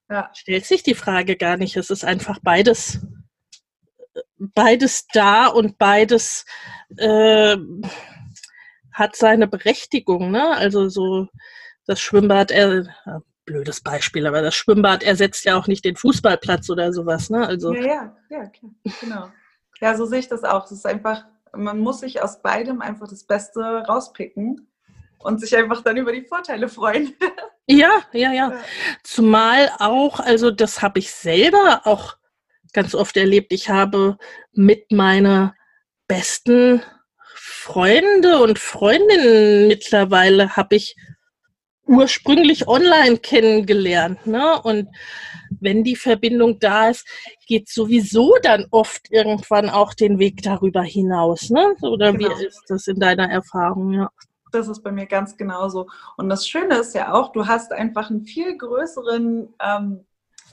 Ja. 0.10 0.30
stellt 0.36 0.65
sich 0.65 0.84
die 0.84 0.94
Frage 0.96 1.36
gar 1.38 1.58
nicht. 1.58 1.78
Es 1.78 1.89
ist 1.89 2.06
einfach 2.06 2.39
beides, 2.44 3.00
beides 4.38 5.08
da 5.13 5.48
und 5.48 5.78
beides 5.78 6.46
äh, 6.98 7.58
hat 8.95 9.15
seine 9.17 9.45
Berechtigung. 9.47 10.31
Ne? 10.31 10.55
Also 10.55 10.88
so 10.88 11.27
das 11.86 11.99
Schwimmbad, 11.99 12.49
er, 12.49 12.88
blödes 13.45 13.81
Beispiel, 13.81 14.25
aber 14.25 14.41
das 14.41 14.55
Schwimmbad 14.55 15.03
ersetzt 15.03 15.43
ja 15.45 15.58
auch 15.58 15.67
nicht 15.67 15.84
den 15.84 15.97
Fußballplatz 15.97 16.69
oder 16.69 16.93
sowas. 16.93 17.29
Ne? 17.29 17.45
Also 17.45 17.73
Ja, 17.73 17.84
ja, 17.84 18.15
ja, 18.29 18.45
klar. 18.47 18.71
Genau. 19.01 19.29
Ja, 19.81 19.95
so 19.95 20.05
sehe 20.05 20.19
ich 20.19 20.29
das 20.29 20.45
auch. 20.45 20.65
Es 20.65 20.71
ist 20.71 20.86
einfach, 20.88 21.25
man 21.53 21.79
muss 21.79 21.99
sich 21.99 22.21
aus 22.23 22.41
beidem 22.41 22.81
einfach 22.81 23.10
das 23.10 23.25
Beste 23.25 23.62
rauspicken 23.62 24.71
und 25.19 25.41
sich 25.41 25.55
einfach 25.58 25.84
dann 25.84 25.97
über 25.97 26.13
die 26.13 26.23
Vorteile 26.23 26.69
freuen. 26.69 27.13
ja, 27.67 28.01
ja, 28.13 28.31
ja. 28.31 28.53
Zumal 29.03 29.69
auch, 29.79 30.21
also 30.21 30.51
das 30.51 30.81
habe 30.81 30.99
ich 30.99 31.12
selber 31.12 31.81
auch 31.84 32.15
ganz 32.71 32.95
oft 32.95 33.17
erlebt. 33.17 33.51
Ich 33.51 33.69
habe 33.69 34.17
mit 34.53 34.93
meiner 34.93 35.53
besten 36.08 36.81
Freunde 37.65 38.38
und 38.43 38.60
Freundinnen 38.60 39.67
mittlerweile 39.67 40.56
habe 40.56 40.75
ich 40.75 40.95
ursprünglich 41.88 42.67
online 42.67 43.17
kennengelernt. 43.17 44.28
Ne? 44.28 44.62
Und 44.62 44.88
wenn 45.60 45.84
die 45.84 45.95
Verbindung 45.95 46.60
da 46.60 46.89
ist, 46.89 47.08
geht 47.47 47.67
sowieso 47.67 48.36
dann 48.43 48.67
oft 48.69 49.12
irgendwann 49.12 49.71
auch 49.71 49.95
den 49.95 50.19
Weg 50.19 50.43
darüber 50.43 50.84
hinaus. 50.84 51.49
Ne? 51.49 51.75
Oder 51.82 52.13
Genau. 52.13 52.38
wie 52.38 52.45
ist 52.45 52.62
das 52.67 52.86
in 52.86 52.99
deiner 52.99 53.32
Erfahrung? 53.32 53.93
Ja. 53.93 54.12
Das 54.51 54.67
ist 54.67 54.84
bei 54.84 54.91
mir 54.91 55.08
ganz 55.08 55.36
genauso. 55.36 55.88
Und 56.17 56.30
das 56.30 56.47
Schöne 56.47 56.75
ist 56.75 56.93
ja 56.93 57.13
auch, 57.13 57.32
du 57.32 57.47
hast 57.47 57.71
einfach 57.71 58.12
einen 58.12 58.25
viel 58.25 58.56
größeren, 58.56 59.56
ähm, 59.60 60.06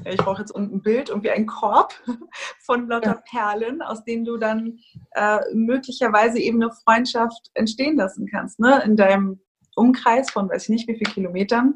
ich 0.05 0.17
brauche 0.17 0.41
jetzt 0.41 0.51
unten 0.51 0.77
ein 0.77 0.83
Bild, 0.83 1.09
irgendwie 1.09 1.31
einen 1.31 1.47
Korb 1.47 1.95
von 2.65 2.89
lauter 2.89 3.23
Perlen, 3.31 3.83
aus 3.83 4.05
denen 4.05 4.25
du 4.25 4.37
dann 4.37 4.79
äh, 5.13 5.39
möglicherweise 5.53 6.39
eben 6.39 6.63
eine 6.63 6.73
Freundschaft 6.73 7.51
entstehen 7.55 7.97
lassen 7.97 8.27
kannst. 8.27 8.59
Ne? 8.59 8.83
In 8.85 8.97
deinem 8.97 9.41
Umkreis 9.75 10.31
von 10.31 10.49
weiß 10.49 10.65
ich 10.65 10.69
nicht 10.69 10.89
wie 10.89 10.97
viele 10.97 11.13
Kilometern 11.13 11.75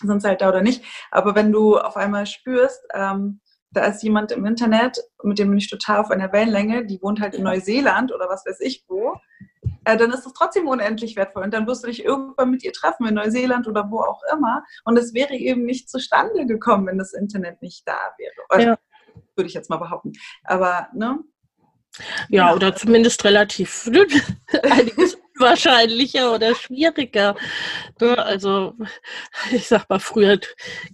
sind 0.00 0.18
es 0.18 0.24
halt 0.24 0.40
da 0.40 0.48
oder 0.48 0.62
nicht. 0.62 0.84
Aber 1.10 1.34
wenn 1.34 1.52
du 1.52 1.78
auf 1.78 1.96
einmal 1.96 2.26
spürst, 2.26 2.80
ähm, 2.94 3.40
da 3.70 3.84
ist 3.84 4.02
jemand 4.02 4.32
im 4.32 4.46
Internet, 4.46 4.98
mit 5.22 5.38
dem 5.38 5.50
bin 5.50 5.58
ich 5.58 5.68
total 5.68 5.98
auf 5.98 6.10
einer 6.10 6.32
Wellenlänge, 6.32 6.86
die 6.86 7.00
wohnt 7.02 7.20
halt 7.20 7.34
in 7.34 7.42
Neuseeland 7.42 8.12
oder 8.14 8.28
was 8.28 8.46
weiß 8.46 8.60
ich 8.60 8.84
wo, 8.88 9.14
äh, 9.84 9.96
dann 9.96 10.10
ist 10.10 10.26
es 10.26 10.32
trotzdem 10.32 10.68
unendlich 10.68 11.16
wertvoll. 11.16 11.42
Und 11.44 11.52
dann 11.52 11.66
wirst 11.66 11.82
du 11.82 11.88
dich 11.88 12.04
irgendwann 12.04 12.50
mit 12.50 12.62
ihr 12.64 12.72
treffen, 12.72 13.06
in 13.06 13.14
Neuseeland 13.14 13.66
oder 13.66 13.90
wo 13.90 14.00
auch 14.00 14.22
immer. 14.32 14.64
Und 14.84 14.98
es 14.98 15.14
wäre 15.14 15.34
eben 15.34 15.64
nicht 15.64 15.90
zustande 15.90 16.46
gekommen, 16.46 16.86
wenn 16.86 16.98
das 16.98 17.12
Internet 17.12 17.62
nicht 17.62 17.86
da 17.86 17.98
wäre. 18.18 18.32
Also, 18.48 18.66
ja. 18.68 18.78
Würde 19.34 19.48
ich 19.48 19.54
jetzt 19.54 19.70
mal 19.70 19.76
behaupten. 19.76 20.12
Aber, 20.44 20.88
ne? 20.94 21.18
Ja, 22.28 22.54
oder 22.54 22.74
zumindest 22.74 23.24
relativ 23.24 23.90
einiges 24.62 25.18
wahrscheinlicher 25.40 26.34
oder 26.34 26.54
schwieriger. 26.54 27.36
Also 28.00 28.74
ich 29.50 29.66
sag 29.68 29.88
mal, 29.88 30.00
früher 30.00 30.38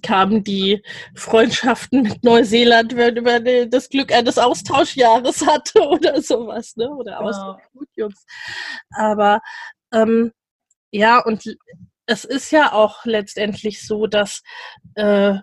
kamen 0.02 0.44
die 0.44 0.83
Freundschaften 1.14 2.02
mit 2.02 2.24
Neuseeland, 2.24 2.96
wenn 2.96 3.22
man 3.22 3.70
das 3.70 3.88
Glück 3.88 4.12
eines 4.12 4.38
Austauschjahres 4.38 5.46
hatte 5.46 5.80
oder 5.80 6.20
sowas, 6.22 6.76
ne? 6.76 6.88
Oder 6.90 7.20
Austauschstudiums. 7.20 8.24
Aber 8.96 9.40
ähm, 9.92 10.33
ja, 10.90 11.18
und 11.20 11.57
es 12.07 12.24
ist 12.24 12.50
ja 12.50 12.72
auch 12.72 13.04
letztendlich 13.04 13.87
so, 13.87 14.07
dass 14.07 14.42
äh, 14.94 15.35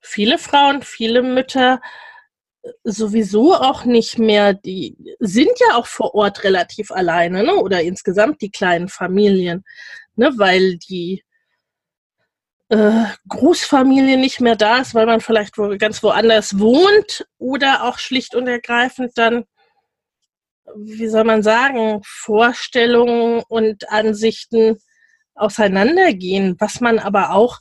viele 0.00 0.38
Frauen, 0.38 0.82
viele 0.82 1.22
Mütter 1.22 1.80
sowieso 2.84 3.54
auch 3.54 3.84
nicht 3.84 4.18
mehr, 4.18 4.54
die 4.54 4.96
sind 5.18 5.50
ja 5.68 5.76
auch 5.76 5.86
vor 5.86 6.14
Ort 6.14 6.44
relativ 6.44 6.90
alleine, 6.90 7.42
ne? 7.42 7.54
oder 7.54 7.82
insgesamt 7.82 8.40
die 8.42 8.50
kleinen 8.50 8.88
Familien, 8.88 9.64
ne? 10.16 10.32
weil 10.36 10.76
die 10.76 11.24
äh, 12.68 13.04
Großfamilie 13.28 14.16
nicht 14.16 14.40
mehr 14.40 14.56
da 14.56 14.78
ist, 14.78 14.94
weil 14.94 15.06
man 15.06 15.20
vielleicht 15.20 15.58
wo, 15.58 15.76
ganz 15.78 16.02
woanders 16.02 16.58
wohnt 16.58 17.26
oder 17.38 17.84
auch 17.84 17.98
schlicht 17.98 18.34
und 18.34 18.46
ergreifend 18.46 19.12
dann, 19.16 19.44
wie 20.76 21.08
soll 21.08 21.24
man 21.24 21.42
sagen, 21.42 22.00
Vorstellungen 22.04 23.42
und 23.48 23.90
Ansichten 23.90 24.78
auseinandergehen, 25.34 26.56
was 26.58 26.80
man 26.80 26.98
aber 26.98 27.30
auch 27.30 27.58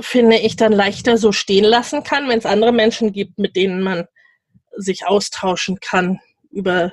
finde 0.00 0.36
ich, 0.38 0.56
dann 0.56 0.72
leichter 0.72 1.18
so 1.18 1.32
stehen 1.32 1.64
lassen 1.64 2.02
kann, 2.02 2.28
wenn 2.28 2.38
es 2.38 2.46
andere 2.46 2.72
Menschen 2.72 3.12
gibt, 3.12 3.38
mit 3.38 3.56
denen 3.56 3.82
man 3.82 4.06
sich 4.76 5.06
austauschen 5.06 5.80
kann 5.80 6.20
über 6.50 6.92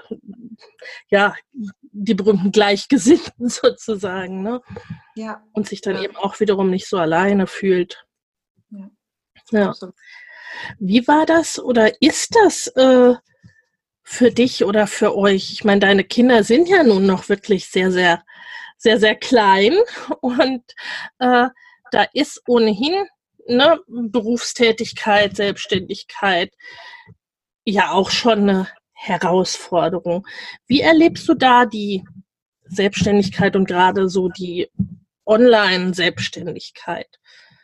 ja 1.10 1.36
die 1.92 2.14
berühmten 2.14 2.52
Gleichgesinnten 2.52 3.50
sozusagen, 3.50 4.42
ne? 4.42 4.62
Ja. 5.16 5.44
Und 5.54 5.68
sich 5.68 5.82
dann 5.82 5.96
ja. 5.96 6.04
eben 6.04 6.16
auch 6.16 6.40
wiederum 6.40 6.70
nicht 6.70 6.88
so 6.88 6.98
alleine 6.98 7.48
fühlt. 7.48 8.06
Ja. 8.70 8.90
ja. 9.52 9.74
Wie 10.80 11.08
war 11.08 11.26
das 11.26 11.60
oder 11.60 12.02
ist 12.02 12.36
das 12.36 12.68
äh, 12.68 13.16
für 14.04 14.32
dich 14.32 14.64
oder 14.64 14.88
für 14.88 15.16
euch? 15.16 15.52
Ich 15.52 15.64
meine, 15.64 15.80
deine 15.80 16.04
Kinder 16.04 16.44
sind 16.44 16.68
ja 16.68 16.84
nun 16.84 17.06
noch 17.06 17.30
wirklich 17.30 17.68
sehr, 17.68 17.92
sehr, 17.92 18.24
sehr, 18.78 19.00
sehr 19.00 19.16
klein 19.16 19.78
und 20.22 20.64
äh, 21.20 21.50
da 21.92 22.06
ist 22.14 22.42
ohnehin 22.48 23.06
ne, 23.48 23.80
Berufstätigkeit, 23.88 25.36
Selbstständigkeit 25.36 26.54
ja 27.66 27.92
auch 27.92 28.10
schon 28.10 28.50
eine 28.50 28.68
Herausforderung. 28.94 30.28
Wie 30.68 30.82
erlebst 30.82 31.28
du 31.28 31.34
da 31.34 31.66
die 31.66 32.04
Selbstständigkeit 32.66 33.56
und 33.56 33.68
gerade 33.68 34.10
so 34.10 34.30
die 34.30 34.70
Online-Selbstständigkeit? 35.26 37.08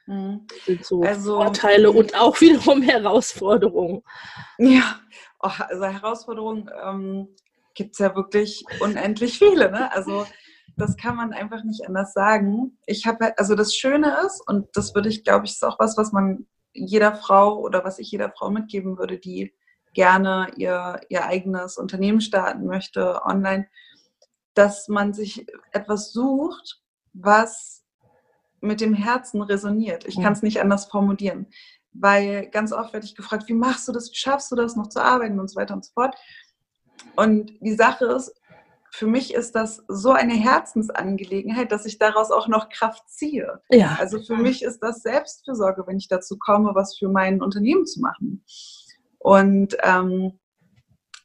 Mhm. 0.05 0.47
So 0.81 1.01
also, 1.01 1.35
Vorteile 1.35 1.91
und 1.91 2.15
auch 2.15 2.39
wiederum 2.41 2.81
Herausforderungen. 2.81 4.03
Ja, 4.57 4.99
oh, 5.41 5.49
also 5.57 5.85
Herausforderungen 5.85 6.69
ähm, 6.83 7.35
gibt 7.73 7.93
es 7.93 7.99
ja 7.99 8.15
wirklich 8.15 8.63
unendlich 8.79 9.37
viele. 9.37 9.71
Ne? 9.71 9.91
Also 9.91 10.25
das 10.77 10.97
kann 10.97 11.15
man 11.15 11.33
einfach 11.33 11.63
nicht 11.63 11.87
anders 11.87 12.13
sagen. 12.13 12.77
Ich 12.85 13.05
habe, 13.05 13.25
halt, 13.25 13.39
also 13.39 13.55
das 13.55 13.75
Schöne 13.75 14.17
ist, 14.25 14.41
und 14.47 14.67
das 14.73 14.93
würde 14.93 15.09
ich, 15.09 15.23
glaube 15.23 15.45
ich, 15.45 15.53
ist 15.53 15.63
auch 15.63 15.79
was, 15.79 15.97
was 15.97 16.11
man 16.11 16.47
jeder 16.73 17.15
Frau 17.15 17.59
oder 17.59 17.83
was 17.85 17.99
ich 17.99 18.11
jeder 18.11 18.31
Frau 18.31 18.49
mitgeben 18.49 18.97
würde, 18.97 19.17
die 19.17 19.53
gerne 19.93 20.51
ihr, 20.57 20.99
ihr 21.09 21.25
eigenes 21.25 21.77
Unternehmen 21.77 22.19
starten 22.19 22.65
möchte 22.65 23.23
online, 23.23 23.67
dass 24.53 24.87
man 24.89 25.13
sich 25.13 25.47
etwas 25.71 26.11
sucht, 26.11 26.81
was 27.13 27.83
mit 28.59 28.81
dem 28.81 28.93
Herzen 28.93 29.41
resoniert. 29.41 30.05
Ich 30.05 30.15
kann 30.15 30.33
es 30.33 30.41
nicht 30.41 30.59
anders 30.59 30.85
formulieren, 30.85 31.47
weil 31.93 32.49
ganz 32.49 32.73
oft 32.73 32.93
werde 32.93 33.05
ich 33.05 33.15
gefragt, 33.15 33.47
wie 33.47 33.53
machst 33.53 33.87
du 33.87 33.93
das, 33.93 34.11
wie 34.11 34.15
schaffst 34.15 34.51
du 34.51 34.55
das 34.55 34.75
noch 34.75 34.89
zu 34.89 35.01
arbeiten 35.01 35.39
und 35.39 35.49
so 35.49 35.55
weiter 35.59 35.73
und 35.73 35.85
so 35.85 35.91
fort. 35.93 36.15
Und 37.15 37.51
die 37.61 37.75
Sache 37.75 38.05
ist, 38.05 38.33
für 38.95 39.07
mich 39.07 39.33
ist 39.33 39.55
das 39.55 39.83
so 39.89 40.11
eine 40.11 40.33
Herzensangelegenheit, 40.33 41.73
dass 41.73 41.85
ich 41.85 41.99
daraus 41.99 42.31
auch 42.31 42.47
noch 42.47 42.69
Kraft 42.69 43.09
ziehe. 43.09 43.61
Ja. 43.69 43.97
Also 43.99 44.21
für 44.21 44.37
mich 44.37 44.63
ist 44.63 44.79
das 44.79 45.01
Selbstfürsorge, 45.01 45.85
wenn 45.85 45.97
ich 45.97 46.07
dazu 46.07 46.37
komme, 46.37 46.75
was 46.75 46.97
für 46.97 47.09
mein 47.09 47.41
Unternehmen 47.41 47.85
zu 47.85 47.99
machen. 47.99 48.45
Und 49.19 49.75
ähm, 49.83 50.39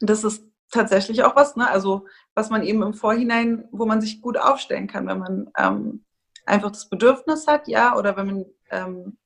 das 0.01 0.25
ist 0.25 0.45
tatsächlich 0.73 1.23
auch 1.23 1.37
was, 1.37 1.55
ne? 1.55 1.71
also 1.71 2.07
was 2.35 2.51
man 2.51 2.65
eben 2.65 2.83
im 2.83 2.93
Vorhinein, 2.93 3.69
wo 3.71 3.87
man 3.87 4.01
sich 4.01 4.21
gut 4.21 4.37
aufstellen 4.37 4.89
kann, 4.89 5.07
wenn 5.07 5.21
man 5.21 5.51
ähm, 5.57 6.05
einfach 6.47 6.73
das 6.73 6.89
Bedürfnis 6.89 7.47
hat, 7.47 7.69
ja, 7.69 7.97
oder 7.97 8.17
wenn 8.17 8.27
man 8.27 8.45
ähm, 8.73 9.19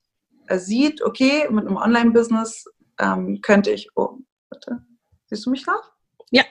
sieht, 0.50 1.00
okay, 1.00 1.48
mit 1.48 1.66
einem 1.66 1.78
Online-Business 1.78 2.66
ähm, 2.98 3.40
könnte 3.40 3.70
ich, 3.70 3.88
oh, 3.94 4.18
bitte, 4.50 4.85
siehst 5.30 5.46
du 5.46 5.50
mich 5.50 5.66
noch? 5.66 5.92
Ja. 6.30 6.44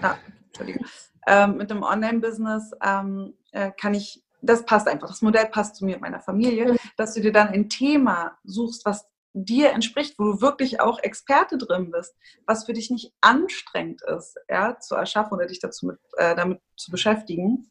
Ah, 0.00 0.16
Entschuldigung 0.46 0.86
ähm, 1.26 1.56
mit 1.56 1.70
dem 1.70 1.82
Online-Business 1.82 2.72
ähm, 2.82 3.34
äh, 3.52 3.70
kann 3.80 3.94
ich, 3.94 4.22
das 4.42 4.64
passt 4.64 4.88
einfach, 4.88 5.08
das 5.08 5.22
Modell 5.22 5.46
passt 5.46 5.76
zu 5.76 5.84
mir 5.84 5.96
und 5.96 6.02
meiner 6.02 6.20
Familie, 6.20 6.72
mhm. 6.72 6.78
dass 6.96 7.14
du 7.14 7.20
dir 7.20 7.32
dann 7.32 7.48
ein 7.48 7.68
Thema 7.68 8.38
suchst, 8.44 8.84
was 8.84 9.06
dir 9.34 9.72
entspricht, 9.72 10.18
wo 10.18 10.24
du 10.24 10.40
wirklich 10.40 10.80
auch 10.80 11.00
Experte 11.00 11.58
drin 11.58 11.90
bist, 11.90 12.14
was 12.46 12.64
für 12.64 12.72
dich 12.72 12.90
nicht 12.90 13.12
anstrengend 13.20 14.00
ist, 14.02 14.36
ja, 14.48 14.78
zu 14.78 14.94
erschaffen 14.94 15.34
oder 15.34 15.46
dich 15.46 15.58
dazu 15.58 15.86
mit, 15.86 15.98
äh, 16.16 16.36
damit 16.36 16.60
zu 16.76 16.92
beschäftigen. 16.92 17.70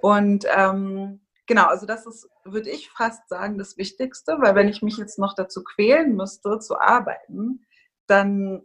Und 0.00 0.46
ähm, 0.56 1.20
genau, 1.46 1.66
also 1.66 1.86
das 1.86 2.06
ist, 2.06 2.28
würde 2.44 2.70
ich 2.70 2.90
fast 2.90 3.28
sagen, 3.28 3.58
das 3.58 3.76
Wichtigste, 3.76 4.36
weil 4.38 4.54
wenn 4.54 4.68
ich 4.68 4.80
mich 4.80 4.96
jetzt 4.96 5.18
noch 5.18 5.34
dazu 5.34 5.64
quälen 5.64 6.14
müsste, 6.14 6.60
zu 6.60 6.78
arbeiten, 6.78 7.66
dann 8.06 8.62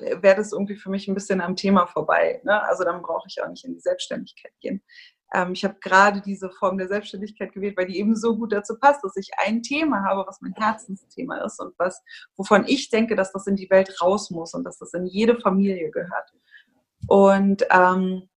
wäre 0.00 0.36
das 0.36 0.52
irgendwie 0.52 0.76
für 0.76 0.90
mich 0.90 1.08
ein 1.08 1.14
bisschen 1.14 1.40
am 1.40 1.56
Thema 1.56 1.86
vorbei. 1.86 2.40
Ne? 2.44 2.62
Also 2.64 2.84
dann 2.84 3.02
brauche 3.02 3.26
ich 3.28 3.42
auch 3.42 3.48
nicht 3.48 3.64
in 3.64 3.74
die 3.74 3.80
Selbstständigkeit 3.80 4.52
gehen. 4.60 4.82
Ähm, 5.32 5.52
ich 5.52 5.64
habe 5.64 5.76
gerade 5.80 6.20
diese 6.20 6.50
Form 6.50 6.78
der 6.78 6.88
Selbstständigkeit 6.88 7.52
gewählt, 7.52 7.76
weil 7.76 7.86
die 7.86 7.98
eben 7.98 8.16
so 8.16 8.36
gut 8.36 8.52
dazu 8.52 8.78
passt, 8.78 9.04
dass 9.04 9.16
ich 9.16 9.30
ein 9.38 9.62
Thema 9.62 10.04
habe, 10.04 10.26
was 10.26 10.40
mein 10.40 10.54
Herzensthema 10.54 11.38
ist 11.44 11.60
und 11.60 11.74
was, 11.78 12.02
wovon 12.36 12.64
ich 12.66 12.90
denke, 12.90 13.14
dass 13.14 13.32
das 13.32 13.46
in 13.46 13.56
die 13.56 13.70
Welt 13.70 14.00
raus 14.00 14.30
muss 14.30 14.54
und 14.54 14.64
dass 14.64 14.78
das 14.78 14.92
in 14.94 15.06
jede 15.06 15.38
Familie 15.38 15.90
gehört. 15.90 16.32
Und 17.08 17.64
ähm, 17.70 18.28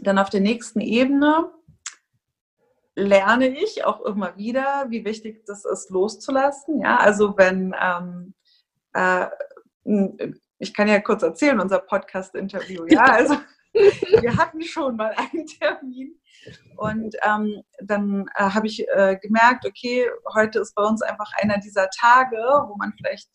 dann 0.00 0.18
auf 0.18 0.30
der 0.30 0.40
nächsten 0.40 0.80
Ebene 0.80 1.50
lerne 2.96 3.48
ich 3.48 3.84
auch 3.84 4.00
immer 4.02 4.36
wieder, 4.36 4.86
wie 4.88 5.04
wichtig 5.04 5.44
das 5.46 5.64
ist, 5.64 5.90
loszulassen. 5.90 6.80
Ja, 6.80 6.98
also 6.98 7.36
wenn 7.36 7.74
ähm, 7.80 8.34
äh, 8.92 9.26
ich 10.64 10.72
kann 10.72 10.88
ja 10.88 10.98
kurz 10.98 11.22
erzählen, 11.22 11.60
unser 11.60 11.78
Podcast-Interview. 11.78 12.86
Ja, 12.88 13.04
also 13.04 13.36
wir 14.20 14.36
hatten 14.36 14.62
schon 14.62 14.96
mal 14.96 15.14
einen 15.16 15.46
Termin 15.46 16.16
und 16.76 17.16
ähm, 17.22 17.62
dann 17.82 18.26
äh, 18.36 18.44
habe 18.50 18.66
ich 18.68 18.86
äh, 18.88 19.18
gemerkt, 19.20 19.66
okay, 19.66 20.08
heute 20.32 20.60
ist 20.60 20.74
bei 20.74 20.84
uns 20.84 21.02
einfach 21.02 21.30
einer 21.40 21.58
dieser 21.58 21.88
Tage, 21.90 22.36
wo 22.68 22.76
man 22.76 22.92
vielleicht 22.96 23.28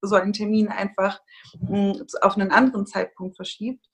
so 0.00 0.16
einen 0.16 0.32
Termin 0.32 0.68
einfach 0.68 1.20
mh, 1.60 1.94
hm, 1.94 2.06
auf 2.22 2.36
einen 2.36 2.50
anderen 2.50 2.86
Zeitpunkt 2.86 3.36
verschiebt. 3.36 3.84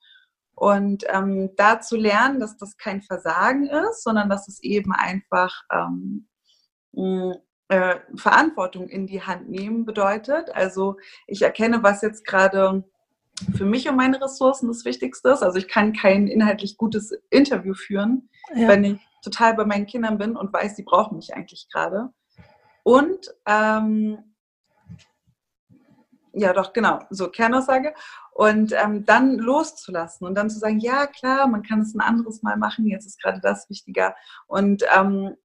Und 0.55 1.05
ähm, 1.09 1.51
da 1.57 1.81
zu 1.81 1.97
lernen, 1.97 2.39
dass 2.39 2.57
das 2.57 2.77
kein 2.77 3.03
Versagen 3.03 3.67
ist, 3.67 4.05
sondern 4.05 4.29
dass 4.29 4.47
es 4.47 4.63
eben 4.63 4.93
einfach 4.93 5.63
ähm, 5.73 6.29
mh, 6.93 7.35
hm, 7.35 7.41
äh, 7.71 8.01
Verantwortung 8.17 8.89
in 8.89 9.07
die 9.07 9.23
Hand 9.23 9.49
nehmen 9.49 9.85
bedeutet. 9.85 10.55
Also 10.55 10.97
ich 11.29 11.43
erkenne, 11.43 11.85
was 11.85 12.03
jetzt 12.03 12.27
gerade 12.27 12.85
für 13.57 13.65
mich 13.65 13.89
und 13.89 13.97
meine 13.97 14.21
Ressourcen 14.21 14.67
das 14.67 14.85
Wichtigste 14.85 15.31
ist. 15.31 15.43
Also 15.43 15.59
ich 15.59 15.69
kann 15.69 15.93
kein 15.93 16.27
inhaltlich 16.27 16.77
gutes 16.77 17.13
Interview 17.31 17.75
führen, 17.75 18.29
ja. 18.55 18.67
wenn 18.67 18.83
ich 18.85 19.01
total 19.23 19.55
bei 19.55 19.65
meinen 19.65 19.87
Kindern 19.87 20.19
bin 20.19 20.37
und 20.37 20.53
weiß, 20.53 20.75
sie 20.75 20.83
brauchen 20.83 21.17
mich 21.17 21.33
eigentlich 21.33 21.69
gerade. 21.73 22.11
Und 22.83 23.33
ähm, 23.47 24.19
ja, 26.33 26.53
doch, 26.53 26.73
genau, 26.73 27.01
so 27.11 27.29
Kernaussage. 27.29 27.95
Und 28.33 28.73
ähm, 28.73 29.05
dann 29.05 29.39
loszulassen 29.39 30.27
und 30.27 30.35
dann 30.35 30.51
zu 30.51 30.59
sagen, 30.59 30.81
ja, 30.81 31.07
klar, 31.07 31.47
man 31.47 31.63
kann 31.63 31.83
es 31.83 31.95
ein 31.95 32.01
anderes 32.01 32.43
Mal 32.43 32.57
machen, 32.57 32.87
jetzt 32.87 33.07
ist 33.07 33.23
gerade 33.23 33.41
das 33.41 33.71
wichtiger. 33.71 34.17
Und 34.49 34.85
ähm, 34.97 35.37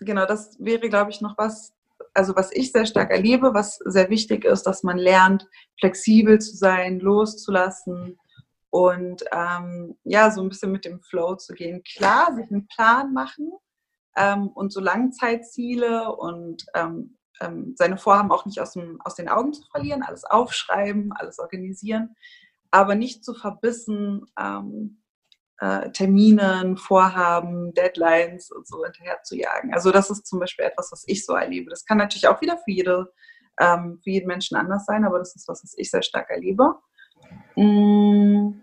genau, 0.00 0.26
das 0.26 0.56
wäre, 0.58 0.88
glaube 0.88 1.10
ich, 1.10 1.20
noch 1.20 1.36
was, 1.38 1.72
also 2.14 2.34
was 2.36 2.52
ich 2.52 2.72
sehr 2.72 2.86
stark 2.86 3.10
erlebe, 3.10 3.54
was 3.54 3.78
sehr 3.84 4.10
wichtig 4.10 4.44
ist, 4.44 4.64
dass 4.64 4.82
man 4.82 4.98
lernt, 4.98 5.48
flexibel 5.78 6.40
zu 6.40 6.56
sein, 6.56 7.00
loszulassen 7.00 8.18
und 8.70 9.22
ähm, 9.32 9.96
ja, 10.04 10.30
so 10.30 10.40
ein 10.42 10.48
bisschen 10.48 10.72
mit 10.72 10.84
dem 10.84 11.00
Flow 11.02 11.36
zu 11.36 11.54
gehen. 11.54 11.82
Klar, 11.84 12.34
sich 12.34 12.50
einen 12.50 12.66
Plan 12.68 13.12
machen 13.12 13.52
ähm, 14.16 14.48
und 14.48 14.72
so 14.72 14.80
Langzeitziele 14.80 16.10
und 16.16 16.64
ähm, 16.74 17.18
ähm, 17.40 17.74
seine 17.76 17.98
Vorhaben 17.98 18.32
auch 18.32 18.46
nicht 18.46 18.60
aus, 18.60 18.72
dem, 18.72 19.00
aus 19.02 19.14
den 19.14 19.28
Augen 19.28 19.52
zu 19.52 19.62
verlieren, 19.70 20.02
alles 20.02 20.24
aufschreiben, 20.24 21.12
alles 21.12 21.38
organisieren, 21.38 22.14
aber 22.70 22.94
nicht 22.94 23.24
zu 23.24 23.34
verbissen 23.34 24.26
ähm, 24.38 25.01
äh, 25.58 25.90
Terminen, 25.90 26.76
Vorhaben, 26.76 27.72
Deadlines 27.74 28.50
und 28.50 28.66
so 28.66 28.84
hinterher 28.84 29.22
zu 29.22 29.36
jagen. 29.36 29.72
Also 29.72 29.90
das 29.90 30.10
ist 30.10 30.26
zum 30.26 30.40
Beispiel 30.40 30.64
etwas, 30.64 30.90
was 30.92 31.04
ich 31.06 31.24
so 31.24 31.34
erlebe. 31.34 31.70
Das 31.70 31.84
kann 31.84 31.98
natürlich 31.98 32.28
auch 32.28 32.40
wieder 32.40 32.58
für, 32.58 32.70
jede, 32.70 33.12
ähm, 33.60 34.00
für 34.02 34.10
jeden 34.10 34.26
Menschen 34.26 34.56
anders 34.56 34.84
sein, 34.86 35.04
aber 35.04 35.18
das 35.18 35.36
ist 35.36 35.48
was, 35.48 35.62
was 35.62 35.74
ich 35.76 35.90
sehr 35.90 36.02
stark 36.02 36.30
erlebe. 36.30 36.74
Mm, 37.56 38.62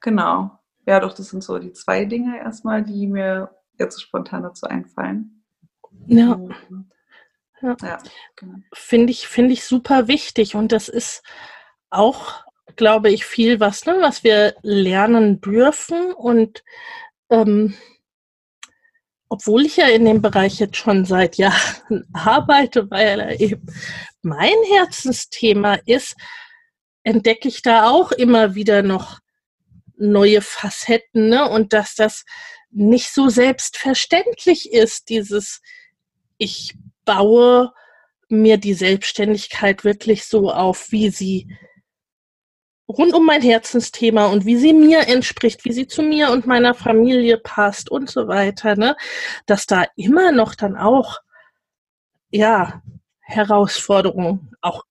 genau. 0.00 0.58
Ja, 0.86 1.00
doch, 1.00 1.14
das 1.14 1.30
sind 1.30 1.42
so 1.42 1.58
die 1.58 1.72
zwei 1.72 2.04
Dinge 2.04 2.38
erstmal, 2.38 2.82
die 2.82 3.06
mir 3.06 3.50
jetzt 3.78 4.00
spontan 4.00 4.42
dazu 4.42 4.66
einfallen. 4.66 5.44
Ja. 6.06 6.36
Mm. 6.36 6.90
Ja. 7.64 7.76
ja 7.82 7.98
genau. 8.36 8.58
Finde 8.72 9.10
ich, 9.10 9.26
find 9.26 9.50
ich 9.50 9.64
super 9.64 10.06
wichtig 10.06 10.54
und 10.54 10.72
das 10.72 10.88
ist 10.88 11.22
auch, 11.90 12.43
glaube 12.76 13.10
ich, 13.10 13.24
viel 13.24 13.60
was, 13.60 13.86
ne, 13.86 13.96
was 14.00 14.24
wir 14.24 14.54
lernen 14.62 15.40
dürfen 15.40 16.12
und 16.12 16.64
ähm, 17.30 17.76
obwohl 19.28 19.66
ich 19.66 19.76
ja 19.76 19.88
in 19.88 20.04
dem 20.04 20.22
Bereich 20.22 20.60
jetzt 20.60 20.76
schon 20.76 21.04
seit 21.04 21.36
Jahren 21.36 22.06
arbeite, 22.12 22.90
weil 22.90 23.20
er 23.20 23.40
eben 23.40 23.66
mein 24.22 24.54
Herzensthema 24.72 25.74
ist, 25.86 26.14
entdecke 27.02 27.48
ich 27.48 27.62
da 27.62 27.90
auch 27.90 28.12
immer 28.12 28.54
wieder 28.54 28.82
noch 28.82 29.18
neue 29.96 30.40
Facetten 30.40 31.28
ne? 31.28 31.48
und 31.48 31.72
dass 31.72 31.94
das 31.94 32.24
nicht 32.70 33.12
so 33.12 33.28
selbstverständlich 33.28 34.72
ist, 34.72 35.08
dieses 35.08 35.60
ich 36.38 36.74
baue 37.04 37.72
mir 38.28 38.56
die 38.56 38.74
Selbstständigkeit 38.74 39.84
wirklich 39.84 40.24
so 40.24 40.50
auf, 40.50 40.90
wie 40.90 41.10
sie 41.10 41.48
rund 42.88 43.14
um 43.14 43.24
mein 43.24 43.42
Herzensthema 43.42 44.26
und 44.26 44.44
wie 44.44 44.56
sie 44.56 44.72
mir 44.72 45.08
entspricht, 45.08 45.64
wie 45.64 45.72
sie 45.72 45.86
zu 45.86 46.02
mir 46.02 46.30
und 46.30 46.46
meiner 46.46 46.74
Familie 46.74 47.38
passt 47.38 47.90
und 47.90 48.10
so 48.10 48.28
weiter, 48.28 48.76
ne? 48.76 48.96
Dass 49.46 49.66
da 49.66 49.84
immer 49.96 50.32
noch 50.32 50.54
dann 50.54 50.76
auch, 50.76 51.18
ja, 52.30 52.82
Herausforderungen, 53.20 54.54
auch 54.60 54.84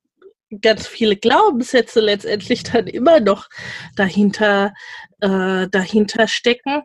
ganz 0.61 0.87
viele 0.87 1.15
Glaubenssätze 1.15 1.99
letztendlich 1.99 2.63
dann 2.63 2.87
immer 2.87 3.19
noch 3.19 3.49
dahinter, 3.95 4.73
äh, 5.21 5.67
dahinter 5.69 6.27
stecken 6.27 6.83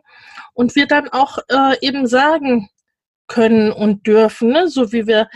und 0.53 0.75
wir 0.75 0.87
dann 0.87 1.09
auch 1.09 1.39
äh, 1.49 1.77
eben 1.81 2.07
sagen, 2.07 2.69
können 3.27 3.71
und 3.71 4.07
dürfen, 4.07 4.49
ne? 4.49 4.67
so 4.67 4.91
wie 4.91 5.07
wir 5.07 5.29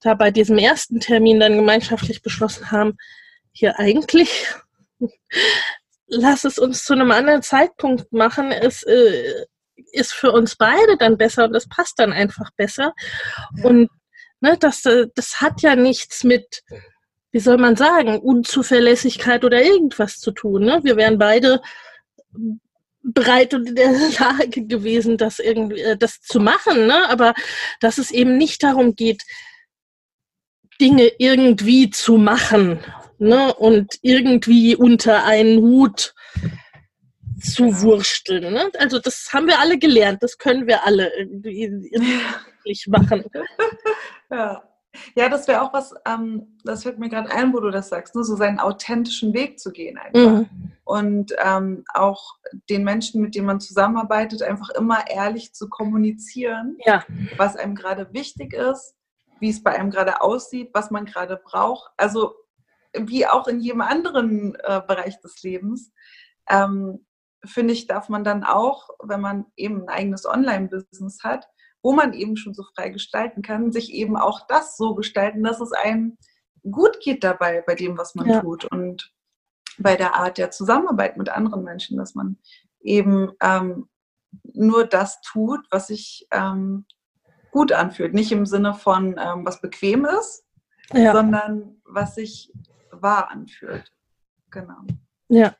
da 0.00 0.14
bei 0.14 0.30
diesem 0.30 0.58
ersten 0.58 1.00
Termin 1.00 1.40
dann 1.40 1.56
gemeinschaftlich 1.56 2.22
beschlossen 2.22 2.70
haben, 2.70 2.96
hier 3.52 3.78
eigentlich 3.78 4.46
lass 6.12 6.44
es 6.44 6.58
uns 6.58 6.84
zu 6.84 6.92
einem 6.92 7.10
anderen 7.10 7.42
Zeitpunkt 7.42 8.12
machen. 8.12 8.52
Es 8.52 8.82
äh, 8.82 9.44
ist 9.92 10.12
für 10.12 10.32
uns 10.32 10.56
beide 10.56 10.96
dann 10.98 11.16
besser 11.16 11.44
und 11.44 11.54
es 11.54 11.68
passt 11.68 11.98
dann 11.98 12.12
einfach 12.12 12.50
besser. 12.56 12.92
Und 13.62 13.88
ne, 14.40 14.56
das, 14.58 14.82
das 14.82 15.40
hat 15.40 15.62
ja 15.62 15.74
nichts 15.74 16.24
mit, 16.24 16.62
wie 17.32 17.40
soll 17.40 17.56
man 17.56 17.76
sagen, 17.76 18.18
Unzuverlässigkeit 18.18 19.44
oder 19.44 19.62
irgendwas 19.62 20.18
zu 20.18 20.32
tun. 20.32 20.64
Ne? 20.64 20.80
Wir 20.82 20.96
wären 20.96 21.18
beide 21.18 21.60
bereit 23.02 23.54
und 23.54 23.68
in 23.68 23.74
der 23.74 23.92
Lage 24.20 24.66
gewesen, 24.66 25.16
das 25.16 25.38
irgendwie, 25.38 25.80
äh, 25.80 25.96
das 25.96 26.20
zu 26.20 26.40
machen, 26.40 26.86
ne? 26.86 27.08
aber 27.08 27.34
dass 27.80 27.98
es 27.98 28.10
eben 28.10 28.36
nicht 28.36 28.62
darum 28.62 28.94
geht, 28.94 29.22
Dinge 30.80 31.10
irgendwie 31.18 31.90
zu 31.90 32.16
machen 32.16 32.80
ne? 33.22 33.54
und 33.54 33.98
irgendwie 34.02 34.76
unter 34.76 35.24
einen 35.24 35.60
Hut 35.60 36.14
zu 37.40 37.66
genau. 37.66 37.82
wursteln. 37.82 38.52
Ne? 38.52 38.70
Also 38.78 38.98
das 38.98 39.30
haben 39.32 39.46
wir 39.46 39.58
alle 39.58 39.78
gelernt, 39.78 40.22
das 40.22 40.38
können 40.38 40.66
wir 40.66 40.84
alle 40.84 41.10
irgendwie 41.16 42.20
machen. 42.88 43.24
Ja. 44.30 44.62
Ja, 45.14 45.30
das 45.30 45.48
wäre 45.48 45.62
auch 45.62 45.72
was, 45.72 45.94
ähm, 46.06 46.58
das 46.64 46.82
fällt 46.82 46.98
mir 46.98 47.08
gerade 47.08 47.30
ein, 47.30 47.54
wo 47.54 47.60
du 47.60 47.70
das 47.70 47.88
sagst, 47.88 48.14
ne? 48.14 48.24
so 48.24 48.36
seinen 48.36 48.58
authentischen 48.58 49.32
Weg 49.32 49.58
zu 49.58 49.72
gehen 49.72 49.96
einfach. 49.96 50.40
Mhm. 50.40 50.72
Und 50.84 51.32
ähm, 51.42 51.84
auch 51.94 52.34
den 52.68 52.84
Menschen, 52.84 53.22
mit 53.22 53.34
denen 53.34 53.46
man 53.46 53.60
zusammenarbeitet, 53.60 54.42
einfach 54.42 54.68
immer 54.70 55.10
ehrlich 55.10 55.54
zu 55.54 55.70
kommunizieren, 55.70 56.76
ja. 56.84 57.04
was 57.38 57.56
einem 57.56 57.74
gerade 57.74 58.12
wichtig 58.12 58.52
ist, 58.52 58.94
wie 59.40 59.48
es 59.48 59.62
bei 59.62 59.72
einem 59.72 59.90
gerade 59.90 60.20
aussieht, 60.20 60.70
was 60.74 60.90
man 60.90 61.06
gerade 61.06 61.40
braucht. 61.42 61.90
Also 61.96 62.34
wie 62.96 63.26
auch 63.26 63.48
in 63.48 63.60
jedem 63.60 63.80
anderen 63.80 64.54
äh, 64.56 64.80
Bereich 64.86 65.20
des 65.20 65.42
Lebens. 65.42 65.92
Ähm, 66.48 67.06
finde 67.44 67.72
ich, 67.72 67.86
darf 67.86 68.08
man 68.08 68.24
dann 68.24 68.44
auch, 68.44 68.90
wenn 69.02 69.20
man 69.20 69.46
eben 69.56 69.82
ein 69.82 69.88
eigenes 69.88 70.26
Online-Business 70.26 71.24
hat, 71.24 71.48
wo 71.82 71.92
man 71.92 72.12
eben 72.12 72.36
schon 72.36 72.54
so 72.54 72.62
frei 72.74 72.90
gestalten 72.90 73.42
kann, 73.42 73.72
sich 73.72 73.92
eben 73.92 74.16
auch 74.16 74.46
das 74.46 74.76
so 74.76 74.94
gestalten, 74.94 75.42
dass 75.42 75.60
es 75.60 75.72
einem 75.72 76.16
gut 76.70 77.00
geht 77.00 77.24
dabei, 77.24 77.62
bei 77.66 77.74
dem, 77.74 77.98
was 77.98 78.14
man 78.14 78.28
ja. 78.28 78.40
tut 78.40 78.64
und 78.66 79.12
bei 79.78 79.96
der 79.96 80.14
Art 80.14 80.38
der 80.38 80.50
Zusammenarbeit 80.50 81.16
mit 81.16 81.28
anderen 81.28 81.64
Menschen, 81.64 81.96
dass 81.96 82.14
man 82.14 82.38
eben 82.80 83.32
ähm, 83.40 83.88
nur 84.44 84.86
das 84.86 85.20
tut, 85.22 85.66
was 85.70 85.88
sich 85.88 86.28
ähm, 86.30 86.86
gut 87.50 87.72
anfühlt. 87.72 88.14
Nicht 88.14 88.32
im 88.32 88.46
Sinne 88.46 88.74
von, 88.74 89.16
ähm, 89.18 89.44
was 89.44 89.60
bequem 89.60 90.04
ist, 90.04 90.44
ja. 90.92 91.12
sondern 91.12 91.80
was 91.84 92.14
sich 92.14 92.52
wahr 93.02 93.30
anfühlt. 93.30 93.90
Genau. 94.50 94.78
Ja. 95.28 95.56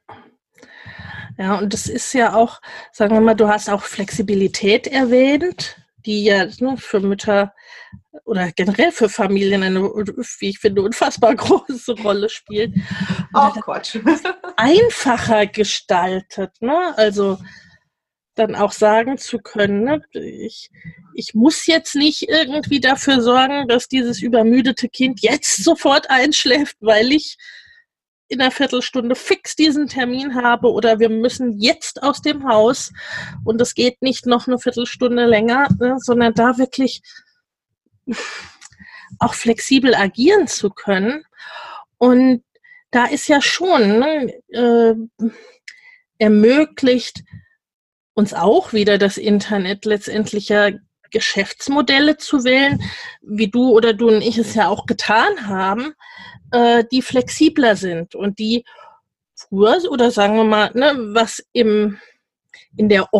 Ja, 1.38 1.59
und 1.59 1.72
das 1.72 1.87
ist 1.88 2.12
ja 2.12 2.35
auch, 2.35 2.61
sagen 2.92 3.14
wir 3.14 3.20
mal, 3.20 3.35
du 3.35 3.48
hast 3.48 3.70
auch 3.70 3.83
Flexibilität 3.83 4.87
erwähnt 4.87 5.83
die 6.07 6.24
ja 6.24 6.46
ne, 6.59 6.76
für 6.76 7.00
Mütter 7.00 7.55
oder 8.24 8.50
generell 8.52 8.92
für 8.92 9.09
Familien 9.09 9.62
eine, 9.62 9.83
wie 9.83 10.48
ich 10.48 10.59
finde, 10.59 10.83
unfassbar 10.83 11.35
große 11.37 11.92
Rolle 12.02 12.28
spielt. 12.28 12.74
Auch 13.33 13.55
Quatsch. 13.61 13.98
einfacher 14.57 15.46
gestaltet. 15.46 16.50
Ne? 16.61 16.94
Also 16.96 17.38
dann 18.35 18.55
auch 18.55 18.73
sagen 18.73 19.18
zu 19.18 19.38
können, 19.38 19.85
ne, 19.85 20.03
ich, 20.14 20.71
ich 21.14 21.35
muss 21.35 21.66
jetzt 21.66 21.95
nicht 21.95 22.29
irgendwie 22.29 22.81
dafür 22.81 23.21
sorgen, 23.21 23.68
dass 23.68 23.88
dieses 23.88 24.23
übermüdete 24.23 24.88
Kind 24.88 25.21
jetzt 25.21 25.57
sofort 25.64 26.11
einschläft, 26.11 26.77
weil 26.81 27.12
ich 27.12 27.37
in 28.29 28.40
einer 28.40 28.51
Viertelstunde 28.51 29.14
fix 29.14 29.57
diesen 29.57 29.88
Termin 29.88 30.35
habe 30.35 30.73
oder 30.73 30.99
wir 30.99 31.11
müssen 31.11 31.59
jetzt 31.61 32.03
aus 32.03 32.23
dem 32.23 32.49
Haus 32.49 32.90
und 33.45 33.61
es 33.61 33.75
geht 33.75 34.01
nicht 34.01 34.25
noch 34.25 34.47
eine 34.47 34.59
Viertelstunde 34.59 35.27
länger, 35.27 35.68
ne, 35.79 35.97
sondern 35.99 36.33
da 36.33 36.57
wirklich 36.57 37.03
auch 39.18 39.35
flexibel 39.35 39.95
agieren 39.95 40.47
zu 40.49 40.71
können. 40.71 41.25
Und 41.99 42.42
da 42.90 43.05
ist 43.05 43.29
ja 43.29 43.42
schon 43.42 43.99
ne, 43.99 44.33
äh, 44.49 44.95
ermöglicht 46.18 47.23
uns 48.14 48.35
auch 48.35 48.72
wieder 48.72 48.98
das 48.98 49.16
Internet 49.16 49.85
letztendlich 49.85 50.48
ja 50.48 50.70
Geschäftsmodelle 51.11 52.16
zu 52.16 52.44
wählen, 52.44 52.83
wie 53.20 53.48
du 53.48 53.70
oder 53.70 53.92
du 53.92 54.09
und 54.09 54.22
ich 54.22 54.38
es 54.38 54.55
ja 54.55 54.68
auch 54.68 54.87
getan 54.87 55.46
haben, 55.46 55.94
äh, 56.51 56.85
die 56.90 57.03
flexibler 57.03 57.77
sind 57.77 58.14
und 58.14 58.38
die 58.38 58.64
früher 59.35 59.79
oder 59.90 60.11
sagen 60.11 60.37
wir 60.37 60.44
mal, 60.44 60.70
ne, 60.75 60.94
was 61.14 61.44
im, 61.53 61.98
in 62.77 62.88
der 62.88 63.12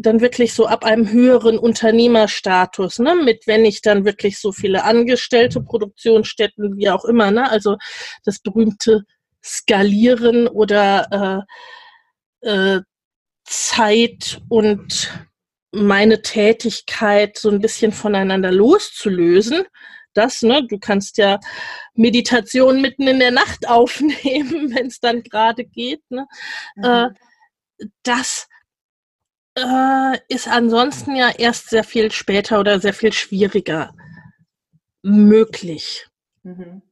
dann 0.00 0.20
wirklich 0.20 0.54
so 0.54 0.66
ab 0.66 0.84
einem 0.84 1.10
höheren 1.10 1.58
Unternehmerstatus, 1.58 3.00
ne, 3.00 3.16
mit 3.16 3.46
wenn 3.46 3.64
ich 3.64 3.82
dann 3.82 4.04
wirklich 4.04 4.38
so 4.38 4.52
viele 4.52 4.84
Angestellte, 4.84 5.60
Produktionsstätten, 5.60 6.76
wie 6.76 6.88
auch 6.90 7.04
immer, 7.04 7.30
ne, 7.30 7.50
also 7.50 7.76
das 8.24 8.38
berühmte 8.38 9.02
Skalieren 9.44 10.46
oder 10.46 11.44
äh, 12.42 12.48
äh, 12.48 12.82
Zeit 13.44 14.40
und 14.48 15.10
meine 15.72 16.22
Tätigkeit 16.22 17.36
so 17.38 17.50
ein 17.50 17.60
bisschen 17.60 17.92
voneinander 17.92 18.52
loszulösen. 18.52 19.64
Das, 20.14 20.42
ne, 20.42 20.66
du 20.66 20.78
kannst 20.78 21.18
ja 21.18 21.38
Meditation 21.94 22.80
mitten 22.80 23.08
in 23.08 23.18
der 23.18 23.32
Nacht 23.32 23.68
aufnehmen, 23.68 24.74
wenn 24.74 24.86
es 24.86 25.00
dann 25.00 25.22
gerade 25.22 25.64
geht. 25.64 26.02
Ne? 26.10 26.26
Mhm. 26.76 26.84
Äh, 26.84 27.08
das 28.02 28.48
äh, 29.58 30.18
ist 30.28 30.48
ansonsten 30.48 31.16
ja 31.16 31.30
erst 31.30 31.70
sehr 31.70 31.84
viel 31.84 32.10
später 32.10 32.60
oder 32.60 32.80
sehr 32.80 32.94
viel 32.94 33.12
schwieriger 33.12 33.94
möglich. 35.02 36.06
Mhm. 36.42 36.82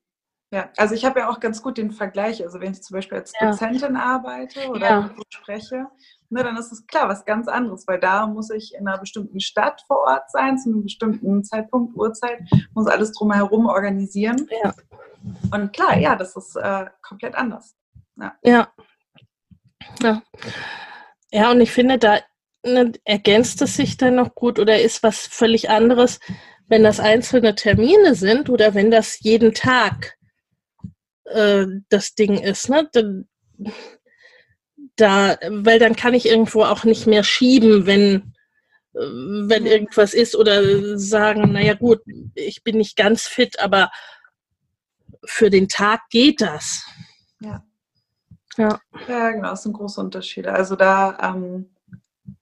Ja, 0.53 0.71
also 0.77 0.95
ich 0.95 1.05
habe 1.05 1.21
ja 1.21 1.29
auch 1.29 1.41
ganz 1.41 1.61
gut 1.61 1.77
den 1.77 1.91
Vergleich. 1.91 2.43
Also 2.43 2.61
wenn 2.61 2.73
ich 2.73 2.83
zum 2.83 2.95
Beispiel 2.95 3.19
als 3.19 3.33
ja. 3.41 3.51
Dozentin 3.51 3.97
arbeite 3.97 4.69
oder 4.69 4.89
ja. 4.89 5.15
spreche, 5.29 5.87
ne, 6.31 6.43
dann 6.45 6.57
ist 6.57 6.73
es 6.73 6.87
klar 6.87 7.09
was 7.09 7.25
ganz 7.25 7.49
anderes, 7.49 7.87
weil 7.89 7.99
da 7.99 8.27
muss 8.27 8.51
ich 8.51 8.73
in 8.75 8.87
einer 8.87 8.99
bestimmten 8.99 9.41
Stadt 9.41 9.83
vor 9.87 9.99
Ort 10.07 10.31
sein, 10.31 10.57
zu 10.59 10.71
einem 10.71 10.85
bestimmten 10.85 11.43
Zeitpunkt, 11.43 11.97
Uhrzeit, 11.97 12.41
muss 12.75 12.87
alles 12.87 13.13
drumherum 13.13 13.67
organisieren. 13.67 14.49
Ja. 14.63 14.73
Und 15.53 15.73
klar, 15.73 15.99
ja, 15.99 16.15
das 16.15 16.37
ist 16.37 16.55
äh, 16.57 16.87
komplett 17.03 17.35
anders. 17.35 17.75
Ja. 18.17 18.35
ja. 18.43 18.69
Ja. 20.03 20.23
Ja, 21.33 21.51
und 21.51 21.61
ich 21.61 21.73
finde, 21.73 21.99
da 21.99 22.21
ergänzt 23.05 23.63
es 23.63 23.77
sich 23.77 23.97
dann 23.97 24.17
noch 24.17 24.35
gut 24.35 24.59
oder 24.59 24.81
ist 24.81 25.03
was 25.03 25.21
völlig 25.27 25.71
anderes, 25.71 26.21
wenn 26.69 26.83
das 26.83 27.01
einzelne 27.01 27.55
Termine 27.55 28.15
sind 28.15 28.51
oder 28.51 28.75
wenn 28.75 28.91
das 28.91 29.21
jeden 29.21 29.55
Tag 29.55 30.17
äh, 31.25 31.67
das 31.89 32.15
Ding 32.15 32.39
ist. 32.39 32.69
Ne? 32.69 32.89
Dann, 32.93 33.29
da, 34.97 35.39
weil 35.49 35.79
dann 35.79 35.97
kann 35.97 36.15
ich 36.15 36.27
irgendwo 36.27 36.65
auch 36.65 36.85
nicht 36.85 37.07
mehr 37.07 37.23
schieben, 37.23 37.87
wenn, 37.87 38.35
äh, 38.95 39.01
wenn 39.01 39.67
irgendwas 39.67 40.15
ist 40.15 40.35
oder 40.35 40.99
sagen, 40.99 41.53
naja 41.53 41.75
gut, 41.75 42.01
ich 42.35 42.63
bin 42.65 42.79
nicht 42.79 42.97
ganz 42.97 43.23
fit, 43.23 43.61
aber 43.61 43.91
für 45.25 45.51
den 45.51 45.69
Tag 45.69 46.01
geht 46.11 46.41
das. 46.41 46.85
Ja. 47.41 47.63
Ja, 48.57 48.81
ja 49.07 49.31
genau, 49.33 49.51
das 49.51 49.65
sind 49.65 49.75
große 49.75 50.01
Unterschiede. 50.01 50.53
Also 50.53 50.77
da 50.77 51.19
ähm, 51.21 51.76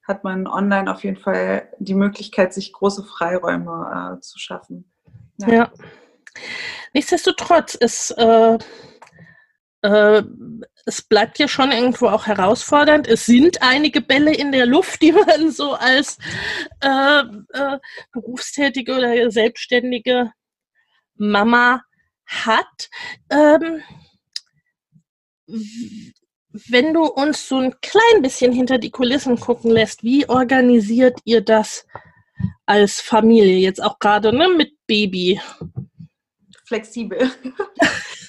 hat 0.06 0.24
man 0.24 0.46
online 0.46 0.90
auf 0.90 1.04
jeden 1.04 1.16
Fall 1.16 1.68
die 1.78 1.94
Möglichkeit, 1.94 2.52
sich 2.52 2.72
große 2.72 3.04
Freiräume 3.04 4.16
äh, 4.16 4.20
zu 4.20 4.38
schaffen. 4.38 4.92
Ja. 5.38 5.48
ja. 5.48 5.72
Nichtsdestotrotz 6.92 7.74
ist 7.74 8.10
äh, 8.12 8.58
äh, 9.84 10.22
es 10.86 11.02
bleibt 11.02 11.38
ja 11.38 11.46
schon 11.46 11.72
irgendwo 11.72 12.08
auch 12.08 12.26
herausfordernd. 12.26 13.06
Es 13.06 13.26
sind 13.26 13.62
einige 13.62 14.00
Bälle 14.00 14.34
in 14.34 14.50
der 14.50 14.66
Luft, 14.66 15.02
die 15.02 15.12
man 15.26 15.50
so 15.50 15.74
als 15.74 16.18
äh, 16.80 17.20
äh, 17.52 17.78
berufstätige 18.12 18.96
oder 18.96 19.30
selbstständige 19.30 20.32
Mama 21.16 21.82
hat. 22.26 22.88
Ähm, 23.30 23.82
wenn 26.54 26.94
du 26.94 27.04
uns 27.04 27.48
so 27.48 27.58
ein 27.58 27.74
klein 27.80 28.22
bisschen 28.22 28.52
hinter 28.52 28.78
die 28.78 28.92
Kulissen 28.92 29.38
gucken 29.40 29.72
lässt, 29.72 30.04
wie 30.04 30.28
organisiert 30.28 31.18
ihr 31.24 31.40
das 31.40 31.86
als 32.64 33.00
Familie 33.00 33.58
jetzt 33.58 33.82
auch 33.82 33.98
gerade 33.98 34.32
ne, 34.32 34.48
mit 34.48 34.72
Baby? 34.86 35.40
Flexibel. 36.64 37.28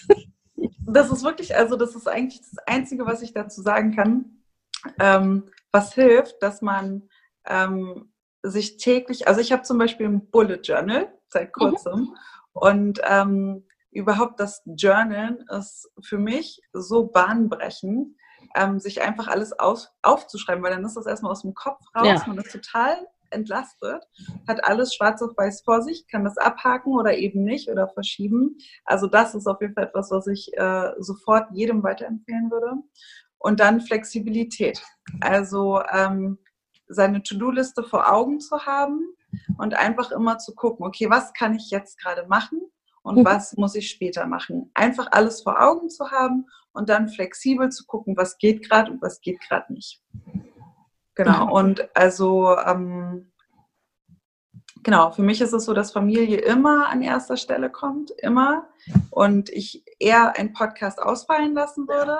das 0.87 1.11
ist 1.11 1.23
wirklich, 1.23 1.55
also 1.55 1.75
das 1.75 1.95
ist 1.95 2.07
eigentlich 2.07 2.41
das 2.41 2.57
Einzige, 2.65 3.05
was 3.05 3.21
ich 3.21 3.31
dazu 3.31 3.61
sagen 3.61 3.95
kann, 3.95 4.41
ähm, 4.99 5.43
was 5.71 5.93
hilft, 5.93 6.41
dass 6.41 6.63
man 6.63 7.07
ähm, 7.45 8.11
sich 8.41 8.77
täglich, 8.77 9.27
also 9.27 9.39
ich 9.39 9.51
habe 9.51 9.61
zum 9.61 9.77
Beispiel 9.77 10.07
ein 10.07 10.31
Bullet 10.31 10.61
Journal 10.63 11.13
seit 11.27 11.49
mhm. 11.49 11.59
kurzem 11.59 11.99
mhm. 11.99 12.15
und 12.53 13.01
ähm, 13.07 13.65
überhaupt 13.95 14.39
das 14.39 14.61
Journalen 14.65 15.45
ist 15.49 15.89
für 16.01 16.17
mich 16.17 16.61
so 16.73 17.07
bahnbrechend, 17.07 18.15
ähm, 18.55 18.79
sich 18.79 19.01
einfach 19.01 19.27
alles 19.27 19.57
auf, 19.57 19.87
aufzuschreiben, 20.01 20.63
weil 20.63 20.73
dann 20.73 20.85
ist 20.85 20.97
das 20.97 21.05
erstmal 21.05 21.31
aus 21.31 21.41
dem 21.41 21.53
Kopf 21.53 21.79
raus, 21.95 22.05
ja. 22.05 22.23
man 22.27 22.37
ist 22.37 22.51
total 22.51 23.07
entlastet, 23.31 24.03
hat 24.47 24.63
alles 24.65 24.93
schwarz 24.93 25.21
auf 25.21 25.31
weiß 25.35 25.63
vor 25.63 25.81
sich, 25.81 26.07
kann 26.07 26.25
das 26.25 26.37
abhaken 26.37 26.93
oder 26.93 27.17
eben 27.17 27.43
nicht 27.43 27.69
oder 27.69 27.87
verschieben. 27.87 28.57
Also 28.83 29.07
das 29.07 29.33
ist 29.33 29.47
auf 29.47 29.61
jeden 29.61 29.73
Fall 29.73 29.85
etwas, 29.85 30.11
was 30.11 30.27
ich 30.27 30.55
äh, 30.57 30.91
sofort 30.99 31.49
jedem 31.51 31.81
weiterempfehlen 31.81 32.51
würde. 32.51 32.73
Und 33.37 33.59
dann 33.59 33.81
Flexibilität. 33.81 34.81
Also 35.21 35.81
ähm, 35.91 36.37
seine 36.87 37.23
To-Do-Liste 37.23 37.83
vor 37.83 38.11
Augen 38.11 38.39
zu 38.39 38.65
haben 38.65 39.01
und 39.57 39.73
einfach 39.73 40.11
immer 40.11 40.37
zu 40.37 40.53
gucken, 40.53 40.85
okay, 40.85 41.09
was 41.09 41.33
kann 41.33 41.55
ich 41.55 41.69
jetzt 41.71 41.99
gerade 41.99 42.27
machen 42.27 42.61
und 43.05 43.19
mhm. 43.19 43.25
was 43.25 43.55
muss 43.55 43.75
ich 43.75 43.89
später 43.89 44.25
machen. 44.25 44.71
Einfach 44.73 45.07
alles 45.11 45.41
vor 45.41 45.61
Augen 45.61 45.89
zu 45.89 46.09
haben 46.09 46.47
und 46.73 46.89
dann 46.89 47.07
flexibel 47.07 47.69
zu 47.69 47.85
gucken, 47.85 48.17
was 48.17 48.39
geht 48.39 48.67
gerade 48.67 48.91
und 48.91 49.01
was 49.01 49.21
geht 49.21 49.39
gerade 49.41 49.71
nicht. 49.71 50.01
Genau, 51.13 51.55
und 51.55 51.87
also 51.95 52.57
ähm, 52.57 53.31
genau, 54.81 55.11
für 55.11 55.21
mich 55.21 55.39
ist 55.39 55.53
es 55.53 55.65
so, 55.65 55.73
dass 55.73 55.91
Familie 55.91 56.39
immer 56.39 56.89
an 56.89 57.03
erster 57.03 57.37
Stelle 57.37 57.69
kommt, 57.69 58.09
immer. 58.09 58.67
Und 59.11 59.49
ich 59.49 59.83
eher 59.99 60.35
einen 60.35 60.53
Podcast 60.53 60.99
ausfallen 60.99 61.53
lassen 61.53 61.87
würde. 61.87 62.17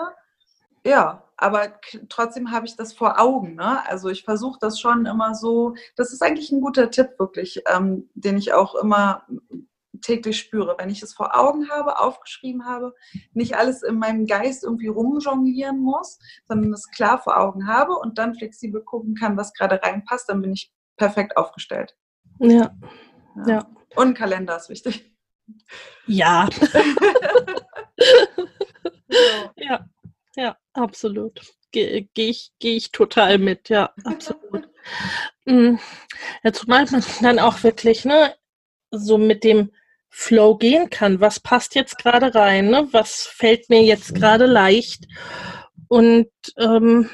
Ja, 0.86 1.24
aber 1.36 1.80
trotzdem 2.10 2.52
habe 2.52 2.68
ich 2.68 2.76
das 2.76 2.94
vor 2.94 3.20
Augen. 3.20 3.56
Ne? 3.56 3.84
Also 3.90 4.10
ich 4.10 4.24
versuche 4.24 4.60
das 4.62 4.80
schon 4.80 5.08
immer 5.08 5.34
so. 5.34 5.74
Das 5.96 6.14
ist 6.14 6.22
eigentlich 6.22 6.52
ein 6.52 6.62
guter 6.62 6.92
Tipp, 6.92 7.16
wirklich, 7.18 7.64
ähm, 7.76 8.08
den 8.14 8.38
ich 8.38 8.54
auch 8.54 8.76
immer 8.76 9.26
täglich 10.02 10.40
spüre. 10.40 10.76
Wenn 10.78 10.90
ich 10.90 11.02
es 11.02 11.14
vor 11.14 11.38
Augen 11.38 11.70
habe, 11.70 12.00
aufgeschrieben 12.00 12.66
habe, 12.66 12.94
nicht 13.34 13.56
alles 13.56 13.84
in 13.84 14.00
meinem 14.00 14.26
Geist 14.26 14.64
irgendwie 14.64 14.88
rumjonglieren 14.88 15.80
muss, 15.80 16.20
sondern 16.48 16.74
es 16.74 16.90
klar 16.90 17.20
vor 17.20 17.38
Augen 17.38 17.68
habe 17.68 17.94
und 17.94 18.18
dann 18.18 18.36
flexibel 18.36 18.82
gucken 18.82 19.16
kann, 19.16 19.38
was 19.38 19.54
gerade 19.54 19.82
reinpasst, 19.82 20.30
dann 20.30 20.42
bin 20.42 20.54
ich 20.54 20.72
perfekt 20.98 21.38
aufgestellt. 21.38 21.96
Ja. 22.40 22.76
ja. 23.36 23.48
ja. 23.48 23.68
Und 23.96 24.16
Kalender 24.16 24.58
ist 24.58 24.70
wichtig. 24.70 25.12
Ja. 26.08 26.50
ja, 29.56 29.88
ja, 30.36 30.58
absolut. 30.74 31.42
Gehe 31.72 32.04
geh 32.14 32.30
ich, 32.30 32.52
geh 32.60 32.76
ich 32.76 32.92
total 32.92 33.38
mit, 33.38 33.70
ja, 33.70 33.94
absolut. 34.04 34.70
Mm. 35.48 35.78
ja, 36.44 36.54
zumal 36.54 36.86
man 36.92 37.04
dann 37.22 37.40
auch 37.40 37.64
wirklich, 37.64 38.06
ne, 38.06 38.36
so 38.92 39.18
mit 39.18 39.44
dem 39.44 39.72
Flow 40.18 40.56
gehen 40.56 40.90
kann. 40.90 41.20
Was 41.20 41.42
passt 41.42 41.76
jetzt 41.76 41.98
gerade 41.98 42.34
rein? 42.34 42.70
Ne? 42.70 42.88
Was 42.94 43.24
fällt 43.24 43.70
mir 43.70 43.84
jetzt 43.84 44.16
gerade 44.16 44.46
leicht? 44.46 45.08
Und, 45.90 46.32
ähm, 46.58 47.10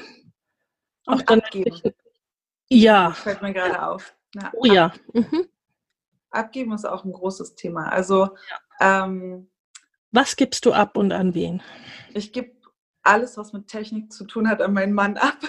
auch 1.07 1.13
Und 1.13 1.29
dann 1.29 1.41
abgeben. 1.41 1.81
Ja. 2.69 3.09
Das 3.09 3.19
fällt 3.19 3.41
mir 3.41 3.53
gerade 3.53 3.83
auf. 3.83 4.15
Ja, 4.35 4.51
oh 4.53 4.65
ja. 4.65 4.93
Mhm. 5.13 5.47
Abgeben 6.29 6.73
ist 6.73 6.85
auch 6.85 7.03
ein 7.03 7.11
großes 7.11 7.55
Thema. 7.55 7.89
Also 7.89 8.29
ja. 8.79 9.05
ähm, 9.05 9.49
was 10.11 10.35
gibst 10.35 10.67
du 10.67 10.71
ab 10.71 10.95
und 10.95 11.11
an 11.11 11.33
wen? 11.33 11.63
Ich 12.13 12.31
gebe 12.31 12.51
alles, 13.01 13.35
was 13.35 13.51
mit 13.51 13.67
Technik 13.67 14.13
zu 14.13 14.25
tun 14.25 14.47
hat, 14.47 14.61
an 14.61 14.73
meinen 14.73 14.93
Mann 14.93 15.17
ab. 15.17 15.39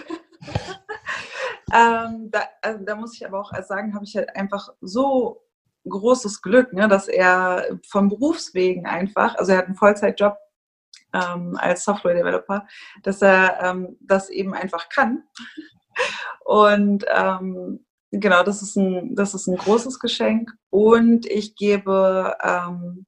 ähm, 1.75 2.31
da, 2.31 2.45
also, 2.63 2.83
da, 2.83 2.97
muss 2.97 3.15
ich 3.15 3.27
aber 3.27 3.41
auch 3.41 3.53
sagen, 3.63 3.95
habe 3.95 4.07
ich 4.07 4.17
halt 4.17 4.35
einfach 4.35 4.71
so 4.81 5.42
großes 5.89 6.43
Glück, 6.43 6.73
ne, 6.73 6.89
dass 6.89 7.09
er 7.09 7.79
vom 7.89 8.09
Berufswegen 8.09 8.87
einfach, 8.87 9.35
also 9.37 9.53
er 9.53 9.59
hat 9.59 9.67
einen 9.67 9.77
Vollzeitjob 9.77 10.37
ähm, 11.13 11.57
als 11.59 11.85
Software-Developer, 11.85 12.67
dass 13.03 13.23
er 13.23 13.61
ähm, 13.63 13.97
das 14.01 14.31
eben 14.31 14.55
einfach 14.55 14.89
kann. 14.89 15.25
Und 16.45 17.05
ähm, 17.13 17.85
genau, 18.11 18.43
das 18.43 18.63
ist, 18.63 18.77
ein, 18.77 19.15
das 19.15 19.35
ist 19.35 19.47
ein 19.47 19.57
großes 19.57 19.99
Geschenk. 19.99 20.51
Und 20.71 21.27
ich 21.27 21.55
gebe 21.55 22.35
ähm, 22.43 23.07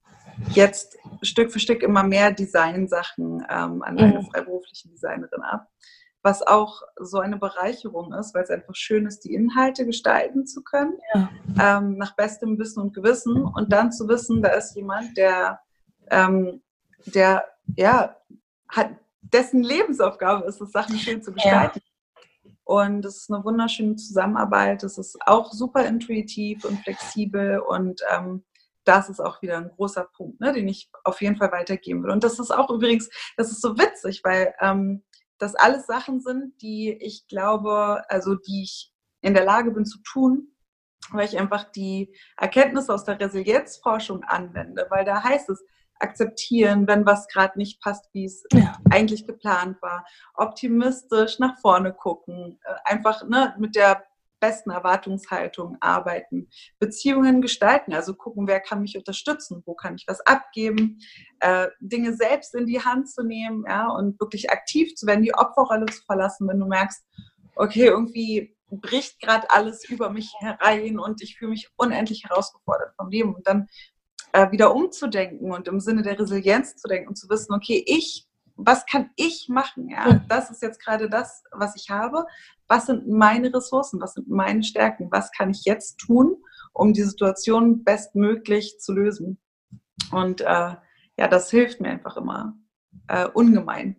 jetzt 0.51 0.99
Stück 1.23 1.53
für 1.53 1.61
Stück 1.61 1.83
immer 1.83 2.03
mehr 2.03 2.33
Designsachen 2.33 3.45
ähm, 3.49 3.83
an 3.83 3.99
eine 3.99 4.21
mhm. 4.21 4.27
freiberufliche 4.27 4.89
Designerin 4.89 5.43
ab 5.43 5.69
was 6.25 6.41
auch 6.41 6.83
so 6.99 7.19
eine 7.19 7.37
Bereicherung 7.37 8.15
ist, 8.15 8.35
weil 8.35 8.45
es 8.45 8.51
einfach 8.51 8.75
schön 8.75 9.07
ist, 9.07 9.21
die 9.21 9.35
Inhalte 9.35 9.85
gestalten 9.85 10.47
zu 10.47 10.65
können, 10.65 10.95
ja. 11.13 11.29
ähm, 11.61 11.99
nach 11.99 12.17
bestem 12.17 12.59
Wissen 12.59 12.81
und 12.81 12.95
Gewissen 12.95 13.45
und 13.45 13.71
dann 13.71 13.93
zu 13.93 14.09
wissen, 14.09 14.43
da 14.43 14.49
ist 14.49 14.75
jemand, 14.75 15.17
der, 15.19 15.61
ähm, 16.11 16.63
der 17.05 17.45
ja, 17.77 18.17
hat, 18.69 18.91
dessen 19.21 19.63
Lebensaufgabe 19.63 20.47
ist 20.47 20.63
es, 20.63 20.73
Sachen 20.73 20.97
schön 20.97 21.23
zu 21.23 21.33
gestalten. 21.33 21.81
Und 22.65 23.05
es 23.05 23.19
ist 23.19 23.31
eine 23.31 23.45
wunderschöne 23.45 23.97
Zusammenarbeit. 23.97 24.83
Es 24.83 24.97
ist 24.97 25.19
auch 25.27 25.53
super 25.53 25.85
intuitiv 25.85 26.65
und 26.65 26.79
flexibel 26.79 27.59
und 27.59 28.01
ähm, 28.11 28.43
das 28.85 29.11
ist 29.11 29.21
auch 29.21 29.43
wieder 29.43 29.59
ein 29.59 29.71
großer 29.77 30.05
Punkt, 30.05 30.41
ne, 30.41 30.55
den 30.55 30.69
ich 30.69 30.91
auf 31.05 31.21
jeden 31.21 31.37
Fall 31.37 31.53
weitergeben 31.53 32.03
will. 32.03 32.11
Und 32.11 32.25
das 32.25 32.39
ist 32.39 32.51
auch 32.51 32.71
übrigens, 32.71 33.11
das 33.37 33.51
ist 33.51 33.61
so 33.61 33.77
witzig, 33.77 34.23
weil 34.25 34.55
ähm, 34.61 35.03
das 35.39 35.55
alles 35.55 35.87
Sachen 35.87 36.21
sind, 36.21 36.61
die 36.63 36.93
ich 37.01 37.27
glaube, 37.27 38.03
also 38.09 38.35
die 38.35 38.63
ich 38.63 38.93
in 39.21 39.35
der 39.35 39.45
Lage 39.45 39.71
bin 39.71 39.85
zu 39.85 39.99
tun, 40.03 40.55
weil 41.11 41.27
ich 41.27 41.39
einfach 41.39 41.65
die 41.65 42.15
Erkenntnisse 42.37 42.93
aus 42.93 43.05
der 43.05 43.21
Resilienzforschung 43.21 44.25
anwende, 44.25 44.87
weil 44.91 45.05
da 45.05 45.23
heißt 45.23 45.51
es, 45.51 45.65
akzeptieren, 46.01 46.87
wenn 46.87 47.07
was 47.07 47.29
gerade 47.29 47.59
nicht 47.59 47.81
passt, 47.81 48.09
wie 48.13 48.25
es 48.25 48.45
ja. 48.53 48.77
eigentlich 48.91 49.27
geplant 49.27 49.81
war, 49.81 50.05
optimistisch 50.35 51.39
nach 51.39 51.59
vorne 51.59 51.93
gucken, 51.93 52.59
äh, 52.65 52.75
einfach 52.85 53.27
ne, 53.27 53.55
mit 53.59 53.77
der 53.77 54.05
besten 54.45 54.71
Erwartungshaltung 54.71 55.79
arbeiten, 55.81 56.49
Beziehungen 56.79 57.41
gestalten, 57.41 57.95
also 57.95 58.15
gucken, 58.15 58.47
wer 58.47 58.61
kann 58.61 58.83
mich 58.83 58.99
unterstützen, 58.99 59.63
wo 59.65 59.75
kann 59.75 59.95
ich 59.95 60.05
was 60.07 60.21
abgeben, 60.21 60.99
äh, 61.41 61.69
Dinge 61.81 62.15
selbst 62.15 62.55
in 62.55 62.67
die 62.67 62.83
Hand 62.83 63.11
zu 63.11 63.23
nehmen 63.23 63.65
ja, 63.67 63.89
und 63.89 64.21
wirklich 64.21 64.51
aktiv 64.51 64.95
zu 64.97 65.07
werden, 65.07 65.23
die 65.23 65.35
Opferrolle 65.35 65.87
zu 65.87 66.03
verlassen, 66.05 66.47
wenn 66.47 66.61
du 66.61 66.67
merkst, 66.67 67.03
okay, 67.57 67.87
irgendwie 67.87 68.55
bricht 68.69 69.19
gerade 69.21 69.51
alles 69.51 69.89
über 69.89 70.11
mich 70.11 70.35
herein 70.41 70.99
und 70.99 71.23
ich 71.23 71.39
fühle 71.39 71.53
mich 71.53 71.71
unendlich 71.77 72.25
herausgefordert 72.25 72.95
vom 72.97 73.09
Leben. 73.09 73.35
Und 73.35 73.47
dann 73.47 73.69
äh, 74.33 74.51
wieder 74.51 74.75
umzudenken 74.75 75.53
und 75.53 75.69
im 75.69 75.81
Sinne 75.81 76.03
der 76.03 76.19
Resilienz 76.19 76.77
zu 76.77 76.89
denken 76.89 77.09
und 77.09 77.17
zu 77.17 77.29
wissen, 77.31 77.55
okay, 77.55 77.83
ich 77.87 78.27
was 78.57 78.87
kann 78.87 79.11
ich 79.17 79.49
machen? 79.49 79.89
Ja, 79.89 80.21
das 80.29 80.51
ist 80.51 80.63
jetzt 80.63 80.81
gerade 80.81 81.09
das, 81.09 81.43
was 81.51 81.75
ich 81.77 81.91
habe. 81.91 82.27
Was 82.69 82.87
sind 82.87 83.09
meine 83.09 83.53
Ressourcen? 83.53 84.01
Was 84.01 84.15
sind 84.15 84.29
meine 84.29 84.63
Stärken? 84.63 85.11
Was 85.11 85.33
kann 85.33 85.51
ich 85.51 85.65
jetzt 85.65 85.99
tun, 85.99 86.37
um 86.73 86.93
die 86.93 87.03
Situation 87.03 87.85
bestmöglich 87.85 88.79
zu 88.79 88.93
lösen? 88.93 89.41
Und 90.13 90.41
äh, 90.41 90.45
ja, 91.17 91.29
das 91.29 91.51
hilft 91.51 91.81
mir 91.81 91.91
einfach 91.91 92.17
immer 92.17 92.57
äh, 93.09 93.27
ungemein, 93.27 93.97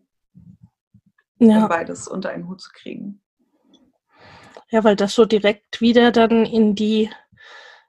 ja. 1.39 1.67
beides 1.67 2.07
unter 2.07 2.29
einen 2.29 2.47
Hut 2.47 2.61
zu 2.61 2.69
kriegen. 2.73 3.21
Ja, 4.69 4.83
weil 4.83 4.95
das 4.95 5.13
so 5.13 5.25
direkt 5.25 5.79
wieder 5.81 6.11
dann 6.11 6.45
in 6.45 6.75
die 6.75 7.09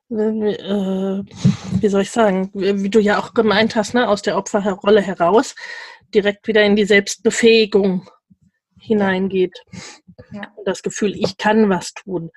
äh, 0.09 1.25
wie 1.81 1.89
soll 1.89 2.03
ich 2.03 2.13
sagen, 2.13 2.51
wie 2.55 2.91
du 2.91 3.01
ja 3.01 3.19
auch 3.19 3.35
gemeint 3.35 3.75
hast, 3.75 3.93
ne, 3.95 4.09
aus 4.09 4.23
der 4.23 4.37
Opferrolle 4.37 5.01
heraus, 5.01 5.57
direkt 6.15 6.47
wieder 6.49 6.65
in 6.65 6.77
die 6.77 6.85
Selbstbefähigung 6.85 8.09
hineingeht. 8.81 9.59
Ja. 10.33 10.53
Das 10.65 10.83
Gefühl, 10.83 11.15
ich 11.15 11.37
kann 11.37 11.69
was 11.69 11.93
tun. 11.93 12.31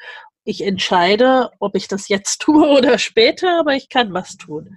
Ich 0.44 0.64
entscheide, 0.64 1.52
ob 1.60 1.76
ich 1.76 1.88
das 1.88 2.08
jetzt 2.08 2.42
tue 2.42 2.68
oder 2.78 2.98
später, 2.98 3.60
aber 3.60 3.74
ich 3.74 3.90
kann 3.90 4.14
was 4.14 4.38
tun. 4.38 4.76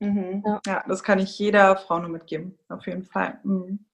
Mhm. 0.00 0.42
Ja. 0.44 0.60
ja. 0.66 0.84
das 0.88 1.02
kann 1.02 1.18
ich 1.18 1.38
jeder 1.38 1.76
Frau 1.76 1.98
nur 1.98 2.08
mitgeben, 2.08 2.58
auf 2.68 2.86
jeden 2.86 3.04
Fall. 3.04 3.38
Mhm. 3.44 3.86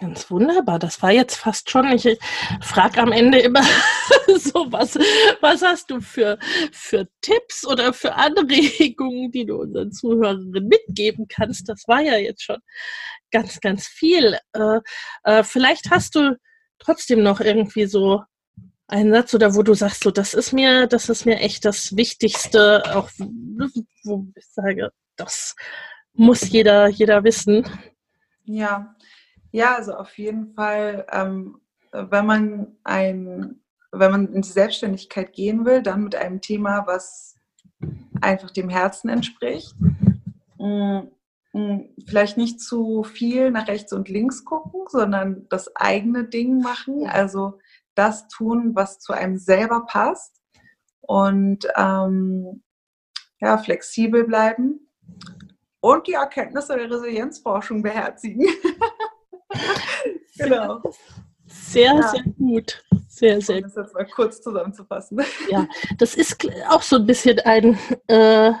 Ganz 0.00 0.30
wunderbar. 0.30 0.78
Das 0.78 1.02
war 1.02 1.12
jetzt 1.12 1.36
fast 1.36 1.70
schon. 1.70 1.92
Ich 1.92 2.18
frage 2.60 3.00
am 3.00 3.12
Ende 3.12 3.38
immer 3.38 3.62
so, 4.38 4.72
was, 4.72 4.94
was 5.40 5.62
hast 5.62 5.90
du 5.90 6.00
für, 6.00 6.38
für 6.72 7.06
Tipps 7.20 7.66
oder 7.66 7.92
für 7.92 8.14
Anregungen, 8.14 9.30
die 9.30 9.44
du 9.44 9.60
unseren 9.60 9.92
Zuhörerinnen 9.92 10.66
mitgeben 10.66 11.26
kannst? 11.28 11.68
Das 11.68 11.84
war 11.86 12.00
ja 12.00 12.16
jetzt 12.16 12.42
schon 12.42 12.58
ganz, 13.30 13.60
ganz 13.60 13.86
viel. 13.86 14.38
Äh, 14.54 14.80
äh, 15.24 15.44
vielleicht 15.44 15.90
hast 15.90 16.14
du 16.14 16.36
trotzdem 16.78 17.22
noch 17.22 17.40
irgendwie 17.40 17.86
so 17.86 18.22
einen 18.88 19.12
Satz 19.12 19.34
oder 19.34 19.54
wo 19.54 19.62
du 19.62 19.74
sagst, 19.74 20.04
so, 20.04 20.10
das 20.10 20.34
ist 20.34 20.52
mir, 20.52 20.86
das 20.86 21.08
ist 21.08 21.26
mir 21.26 21.38
echt 21.40 21.64
das 21.64 21.96
Wichtigste, 21.96 22.82
auch 22.94 23.10
wo 23.18 24.26
ich 24.34 24.46
sage, 24.46 24.90
das 25.16 25.54
muss 26.12 26.48
jeder, 26.48 26.88
jeder 26.88 27.24
wissen. 27.24 27.66
Ja, 28.44 28.95
ja, 29.56 29.74
also 29.74 29.94
auf 29.94 30.18
jeden 30.18 30.52
Fall, 30.52 31.06
ähm, 31.10 31.62
wenn 31.90 32.26
man 32.26 32.76
ein, 32.84 33.62
wenn 33.90 34.10
man 34.10 34.34
in 34.34 34.42
die 34.42 34.48
Selbstständigkeit 34.50 35.32
gehen 35.32 35.64
will, 35.64 35.80
dann 35.80 36.04
mit 36.04 36.14
einem 36.14 36.42
Thema, 36.42 36.86
was 36.86 37.36
einfach 38.20 38.50
dem 38.50 38.68
Herzen 38.68 39.08
entspricht. 39.08 39.74
Mm, 40.58 41.08
mm, 41.54 41.80
vielleicht 42.06 42.36
nicht 42.36 42.60
zu 42.60 43.02
viel 43.02 43.50
nach 43.50 43.66
rechts 43.66 43.94
und 43.94 44.10
links 44.10 44.44
gucken, 44.44 44.82
sondern 44.88 45.46
das 45.48 45.74
eigene 45.74 46.24
Ding 46.24 46.60
machen. 46.60 47.06
Also 47.06 47.58
das 47.94 48.28
tun, 48.28 48.74
was 48.74 48.98
zu 48.98 49.14
einem 49.14 49.38
selber 49.38 49.86
passt. 49.86 50.42
Und 51.00 51.66
ähm, 51.76 52.62
ja, 53.40 53.56
flexibel 53.56 54.24
bleiben 54.24 54.90
und 55.80 56.06
die 56.06 56.12
Erkenntnisse 56.12 56.76
der 56.76 56.90
Resilienzforschung 56.90 57.80
beherzigen. 57.82 58.46
genau. 60.38 60.82
Sehr, 61.46 61.94
ja. 61.94 62.08
sehr 62.08 62.22
gut. 62.38 62.84
Sehr, 63.08 63.40
sehr 63.40 63.56
um 63.56 63.62
das 63.62 63.74
jetzt 63.76 63.94
mal 63.94 64.06
kurz 64.06 64.42
zusammenzufassen. 64.42 65.20
Ja, 65.50 65.66
das 65.98 66.14
ist 66.14 66.36
auch 66.68 66.82
so 66.82 66.96
ein 66.96 67.06
bisschen 67.06 67.38
ein, 67.40 67.78
äh, 68.08 68.52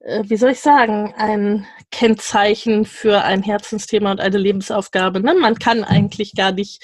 äh, 0.00 0.24
wie 0.24 0.36
soll 0.36 0.52
ich 0.52 0.60
sagen, 0.60 1.14
ein 1.16 1.66
Kennzeichen 1.90 2.84
für 2.84 3.22
ein 3.22 3.42
Herzensthema 3.42 4.10
und 4.10 4.20
eine 4.20 4.38
Lebensaufgabe. 4.38 5.20
Ne? 5.20 5.34
Man 5.34 5.58
kann 5.58 5.84
eigentlich 5.84 6.34
gar 6.34 6.52
nicht, 6.52 6.82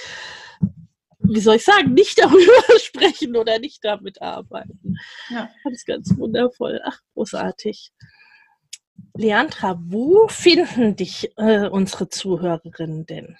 wie 1.18 1.40
soll 1.40 1.56
ich 1.56 1.64
sagen, 1.64 1.94
nicht 1.94 2.18
darüber 2.22 2.78
sprechen 2.78 3.36
oder 3.36 3.58
nicht 3.58 3.84
damit 3.84 4.20
arbeiten. 4.20 4.96
Ja. 5.30 5.48
Das 5.64 5.72
ist 5.72 5.86
ganz 5.86 6.16
wundervoll. 6.16 6.80
Ach, 6.84 6.98
großartig. 7.14 7.92
Leandra, 9.14 9.78
wo 9.82 10.28
finden 10.28 10.96
dich 10.96 11.32
äh, 11.36 11.68
unsere 11.68 12.08
Zuhörerinnen 12.08 13.06
denn? 13.06 13.36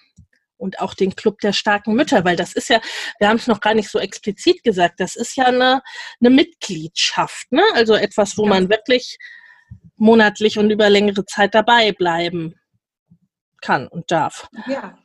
Und 0.62 0.80
auch 0.80 0.94
den 0.94 1.16
Club 1.16 1.40
der 1.40 1.52
starken 1.52 1.94
Mütter, 1.94 2.24
weil 2.24 2.36
das 2.36 2.52
ist 2.52 2.68
ja, 2.68 2.80
wir 3.18 3.28
haben 3.28 3.36
es 3.36 3.48
noch 3.48 3.60
gar 3.60 3.74
nicht 3.74 3.90
so 3.90 3.98
explizit 3.98 4.62
gesagt, 4.62 5.00
das 5.00 5.16
ist 5.16 5.36
ja 5.36 5.46
eine, 5.46 5.82
eine 6.20 6.30
Mitgliedschaft, 6.30 7.50
ne? 7.50 7.62
Also 7.74 7.94
etwas, 7.94 8.38
wo 8.38 8.44
ja. 8.44 8.50
man 8.50 8.70
wirklich 8.70 9.18
monatlich 9.96 10.58
und 10.58 10.70
über 10.70 10.88
längere 10.88 11.24
Zeit 11.24 11.54
dabei 11.54 11.92
bleiben 11.92 12.54
kann 13.60 13.88
und 13.88 14.10
darf. 14.10 14.48
Ja, 14.66 14.96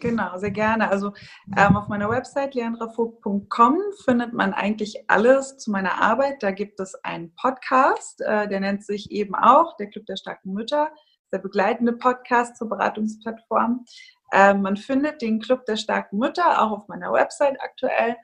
Genau, 0.00 0.36
sehr 0.36 0.50
gerne. 0.50 0.90
Also 0.90 1.12
ähm, 1.56 1.76
auf 1.76 1.88
meiner 1.88 2.10
Website 2.10 2.54
leandravogt.com 2.54 3.78
findet 4.04 4.32
man 4.32 4.52
eigentlich 4.52 5.04
alles 5.08 5.56
zu 5.56 5.70
meiner 5.70 6.00
Arbeit. 6.00 6.42
Da 6.42 6.50
gibt 6.50 6.80
es 6.80 6.94
einen 7.02 7.34
Podcast, 7.34 8.20
äh, 8.20 8.46
der 8.48 8.60
nennt 8.60 8.84
sich 8.84 9.10
eben 9.10 9.34
auch 9.34 9.76
der 9.76 9.88
Club 9.88 10.06
der 10.06 10.16
starken 10.16 10.52
Mütter, 10.52 10.90
der 11.32 11.38
begleitende 11.38 11.94
Podcast 11.94 12.56
zur 12.56 12.68
Beratungsplattform. 12.68 13.84
Ähm, 14.32 14.62
man 14.62 14.76
findet 14.76 15.22
den 15.22 15.40
Club 15.40 15.64
der 15.66 15.76
starken 15.76 16.18
Mütter 16.18 16.62
auch 16.62 16.72
auf 16.72 16.88
meiner 16.88 17.12
Website 17.12 17.60
aktuell. 17.60 18.16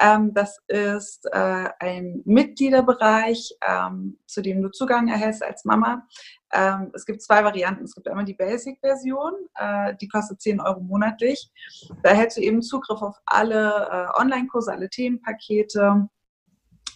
Ähm, 0.00 0.34
das 0.34 0.58
ist 0.66 1.26
äh, 1.32 1.68
ein 1.78 2.22
Mitgliederbereich, 2.24 3.56
ähm, 3.66 4.18
zu 4.26 4.42
dem 4.42 4.60
du 4.60 4.70
Zugang 4.70 5.08
erhältst 5.08 5.42
als 5.42 5.64
Mama. 5.64 6.06
Ähm, 6.52 6.90
es 6.94 7.06
gibt 7.06 7.22
zwei 7.22 7.44
Varianten. 7.44 7.84
Es 7.84 7.94
gibt 7.94 8.08
einmal 8.08 8.24
die 8.24 8.34
Basic-Version, 8.34 9.32
äh, 9.54 9.94
die 10.00 10.08
kostet 10.08 10.40
10 10.40 10.60
Euro 10.60 10.80
monatlich. 10.80 11.50
Da 12.02 12.10
erhältst 12.10 12.38
du 12.38 12.42
eben 12.42 12.62
Zugriff 12.62 13.02
auf 13.02 13.16
alle 13.24 13.88
äh, 13.90 14.20
Online-Kurse, 14.20 14.72
alle 14.72 14.90
Themenpakete, 14.90 16.08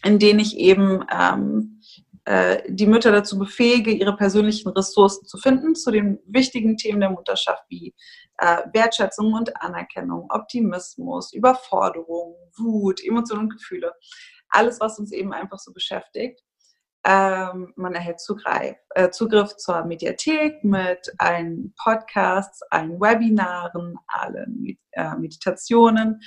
in 0.05 0.19
denen 0.19 0.41
ich 0.41 0.57
eben 0.57 1.05
ähm, 1.13 1.81
äh, 2.29 2.63
die 2.69 2.87
Mütter 2.87 3.11
dazu 3.11 3.39
befähige, 3.39 3.91
ihre 3.91 4.15
persönlichen 4.15 4.69
Ressourcen 4.69 5.25
zu 5.27 5.39
finden 5.39 5.75
zu 5.75 5.91
den 5.91 6.19
wichtigen 6.27 6.77
Themen 6.77 7.01
der 7.01 7.09
Mutterschaft 7.09 7.65
wie 7.71 7.95
äh, 8.37 8.65
Wertschätzung 8.75 9.33
und 9.33 9.57
Anerkennung, 9.63 10.27
Optimismus, 10.29 11.33
Überforderung, 11.33 12.37
Wut, 12.59 13.03
Emotionen 13.03 13.45
und 13.45 13.57
Gefühle. 13.57 13.95
Alles, 14.51 14.79
was 14.79 14.99
uns 14.99 15.11
eben 15.13 15.33
einfach 15.33 15.59
so 15.59 15.73
beschäftigt. 15.73 16.43
Ähm, 17.03 17.73
man 17.77 17.95
erhält 17.95 18.21
Zugreif, 18.21 18.77
äh, 18.91 19.09
Zugriff 19.09 19.57
zur 19.57 19.87
Mediathek 19.87 20.63
mit 20.63 21.11
allen 21.17 21.73
Podcasts, 21.83 22.61
allen 22.71 23.01
Webinaren, 23.01 23.97
allen 24.07 24.77
äh, 24.91 25.17
Meditationen. 25.17 26.21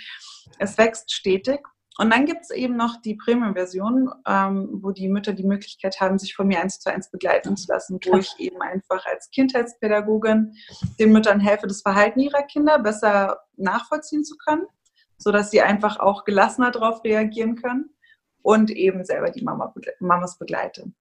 Es 0.58 0.80
wächst 0.80 1.12
stetig 1.12 1.60
und 2.02 2.10
dann 2.10 2.26
gibt 2.26 2.42
es 2.42 2.50
eben 2.50 2.78
noch 2.78 3.00
die 3.00 3.14
Premium-Version, 3.14 4.10
ähm, 4.26 4.70
wo 4.82 4.90
die 4.90 5.08
Mütter 5.08 5.34
die 5.34 5.44
Möglichkeit 5.44 6.02
haben, 6.02 6.18
sich 6.18 6.36
von 6.36 6.48
mir 6.48 6.60
eins 6.60 6.80
zu 6.80 6.92
eins 6.92 7.12
begleiten 7.12 7.56
zu 7.56 7.72
lassen, 7.72 8.00
wo 8.04 8.18
ich 8.18 8.34
eben 8.40 8.60
einfach 8.60 9.06
als 9.06 9.30
Kindheitspädagogin 9.30 10.56
den 11.00 11.12
Müttern 11.12 11.40
helfe, 11.40 11.68
das 11.68 11.84
Verhalten 11.84 12.20
ihrer 12.20 12.42
Kinder 12.42 12.80
besser 12.80 13.42
nachvollziehen 13.56 14.24
zu 14.24 14.36
können, 14.38 14.66
sodass 15.20 15.52
sie 15.52 15.62
einfach 15.62 16.00
auch 16.00 16.24
gelassener 16.24 16.72
darauf 16.72 17.04
reagieren 17.04 17.56
können 17.56 17.92
und 18.42 18.72
eben 18.72 19.06
selber 19.06 19.30
die 19.30 19.44
Mama, 19.44 19.72
Mamas 20.00 20.40
begleite. 20.40 20.92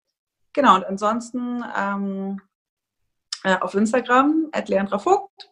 Genau, 0.52 0.74
und 0.74 0.84
ansonsten 0.84 1.64
ähm, 1.78 2.42
äh, 3.42 3.56
auf 3.56 3.72
Instagram, 3.72 4.50
at 4.52 4.68
Leandra 4.68 4.98
Vogt, 4.98 5.50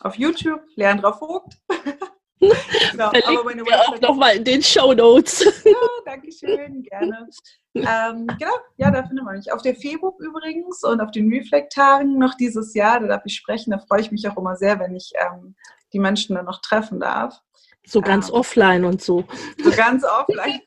auf 0.00 0.16
YouTube, 0.16 0.64
Leandra 0.74 1.12
Vogt. 1.12 1.56
Genau, 2.90 3.06
aber 3.06 3.44
meine 3.44 3.62
Website 3.62 4.04
auch 4.04 4.08
nochmal 4.08 4.36
in 4.36 4.44
den 4.44 4.62
Show 4.62 4.92
Notes. 4.92 5.44
Ja, 5.64 5.72
danke 6.04 6.30
schön, 6.32 6.82
gerne. 6.82 7.28
ähm, 7.74 8.26
genau, 8.38 8.54
ja, 8.76 8.90
da 8.90 9.04
findet 9.04 9.24
man 9.24 9.36
mich. 9.36 9.52
Auf 9.52 9.62
der 9.62 9.74
Facebook 9.74 10.20
übrigens 10.20 10.82
und 10.82 11.00
auf 11.00 11.10
den 11.10 11.32
Reflect-Tagen 11.32 12.18
noch 12.18 12.34
dieses 12.34 12.74
Jahr, 12.74 13.00
da 13.00 13.06
darf 13.06 13.22
ich 13.24 13.36
sprechen. 13.36 13.70
Da 13.70 13.78
freue 13.78 14.00
ich 14.00 14.10
mich 14.10 14.28
auch 14.28 14.36
immer 14.36 14.56
sehr, 14.56 14.78
wenn 14.80 14.94
ich 14.94 15.12
ähm, 15.14 15.54
die 15.92 15.98
Menschen 15.98 16.34
dann 16.34 16.46
noch 16.46 16.60
treffen 16.60 17.00
darf. 17.00 17.40
So 17.86 18.00
ganz 18.00 18.28
ähm, 18.28 18.34
offline 18.34 18.84
und 18.84 19.02
so. 19.02 19.24
So 19.62 19.70
ganz 19.70 20.04
offline. 20.04 20.60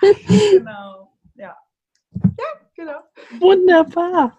genau, 0.50 1.12
ja. 1.34 1.56
Ja, 2.14 2.44
genau. 2.74 3.00
Wunderbar. 3.40 4.36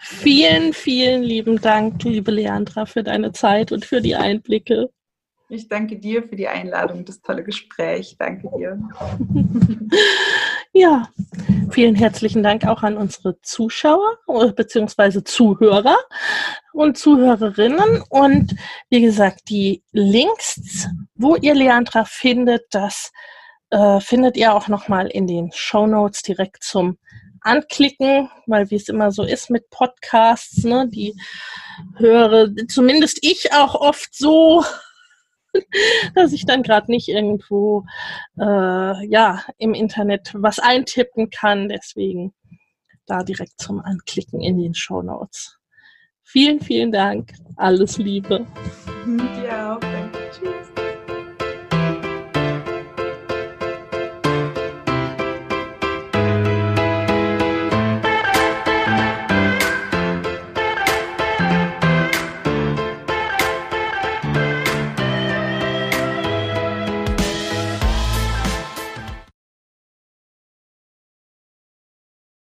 Vielen, 0.00 0.72
vielen 0.72 1.22
lieben 1.22 1.60
Dank, 1.60 2.02
liebe 2.02 2.30
Leandra, 2.30 2.86
für 2.86 3.02
deine 3.02 3.32
Zeit 3.32 3.72
und 3.72 3.84
für 3.84 4.00
die 4.00 4.16
Einblicke. 4.16 4.90
Ich 5.48 5.68
danke 5.68 5.96
dir 5.96 6.24
für 6.24 6.34
die 6.34 6.48
Einladung, 6.48 7.04
das 7.04 7.22
tolle 7.22 7.44
Gespräch. 7.44 8.16
Danke 8.18 8.50
dir. 8.56 8.80
ja, 10.72 11.08
vielen 11.70 11.94
herzlichen 11.94 12.42
Dank 12.42 12.66
auch 12.66 12.82
an 12.82 12.96
unsere 12.96 13.40
Zuschauer 13.42 14.18
äh, 14.26 14.50
bzw. 14.50 15.22
Zuhörer 15.22 15.98
und 16.72 16.98
Zuhörerinnen. 16.98 18.02
Und 18.08 18.56
wie 18.90 19.00
gesagt, 19.00 19.42
die 19.48 19.84
Links, 19.92 20.88
wo 21.14 21.36
ihr 21.36 21.54
Leandra 21.54 22.04
findet, 22.04 22.64
das 22.72 23.12
äh, 23.70 24.00
findet 24.00 24.36
ihr 24.36 24.52
auch 24.52 24.66
nochmal 24.66 25.06
in 25.06 25.28
den 25.28 25.52
Show 25.52 25.86
Notes 25.86 26.22
direkt 26.22 26.64
zum 26.64 26.98
Anklicken, 27.40 28.28
weil 28.46 28.68
wie 28.72 28.76
es 28.76 28.88
immer 28.88 29.12
so 29.12 29.22
ist 29.22 29.50
mit 29.50 29.70
Podcasts, 29.70 30.64
ne, 30.64 30.88
die 30.88 31.14
höre 31.96 32.50
zumindest 32.66 33.18
ich 33.22 33.52
auch 33.52 33.76
oft 33.76 34.12
so 34.12 34.64
dass 36.14 36.32
ich 36.32 36.46
dann 36.46 36.62
gerade 36.62 36.90
nicht 36.90 37.08
irgendwo 37.08 37.84
äh, 38.38 39.06
ja 39.06 39.42
im 39.58 39.74
Internet 39.74 40.32
was 40.34 40.58
eintippen 40.58 41.30
kann. 41.30 41.68
Deswegen 41.68 42.32
da 43.06 43.22
direkt 43.22 43.60
zum 43.60 43.80
Anklicken 43.80 44.40
in 44.40 44.58
den 44.58 44.74
Show 44.74 45.02
Notes. 45.02 45.58
Vielen, 46.22 46.60
vielen 46.60 46.90
Dank. 46.90 47.32
Alles 47.56 47.98
Liebe. 47.98 48.44
Ja. 49.44 49.78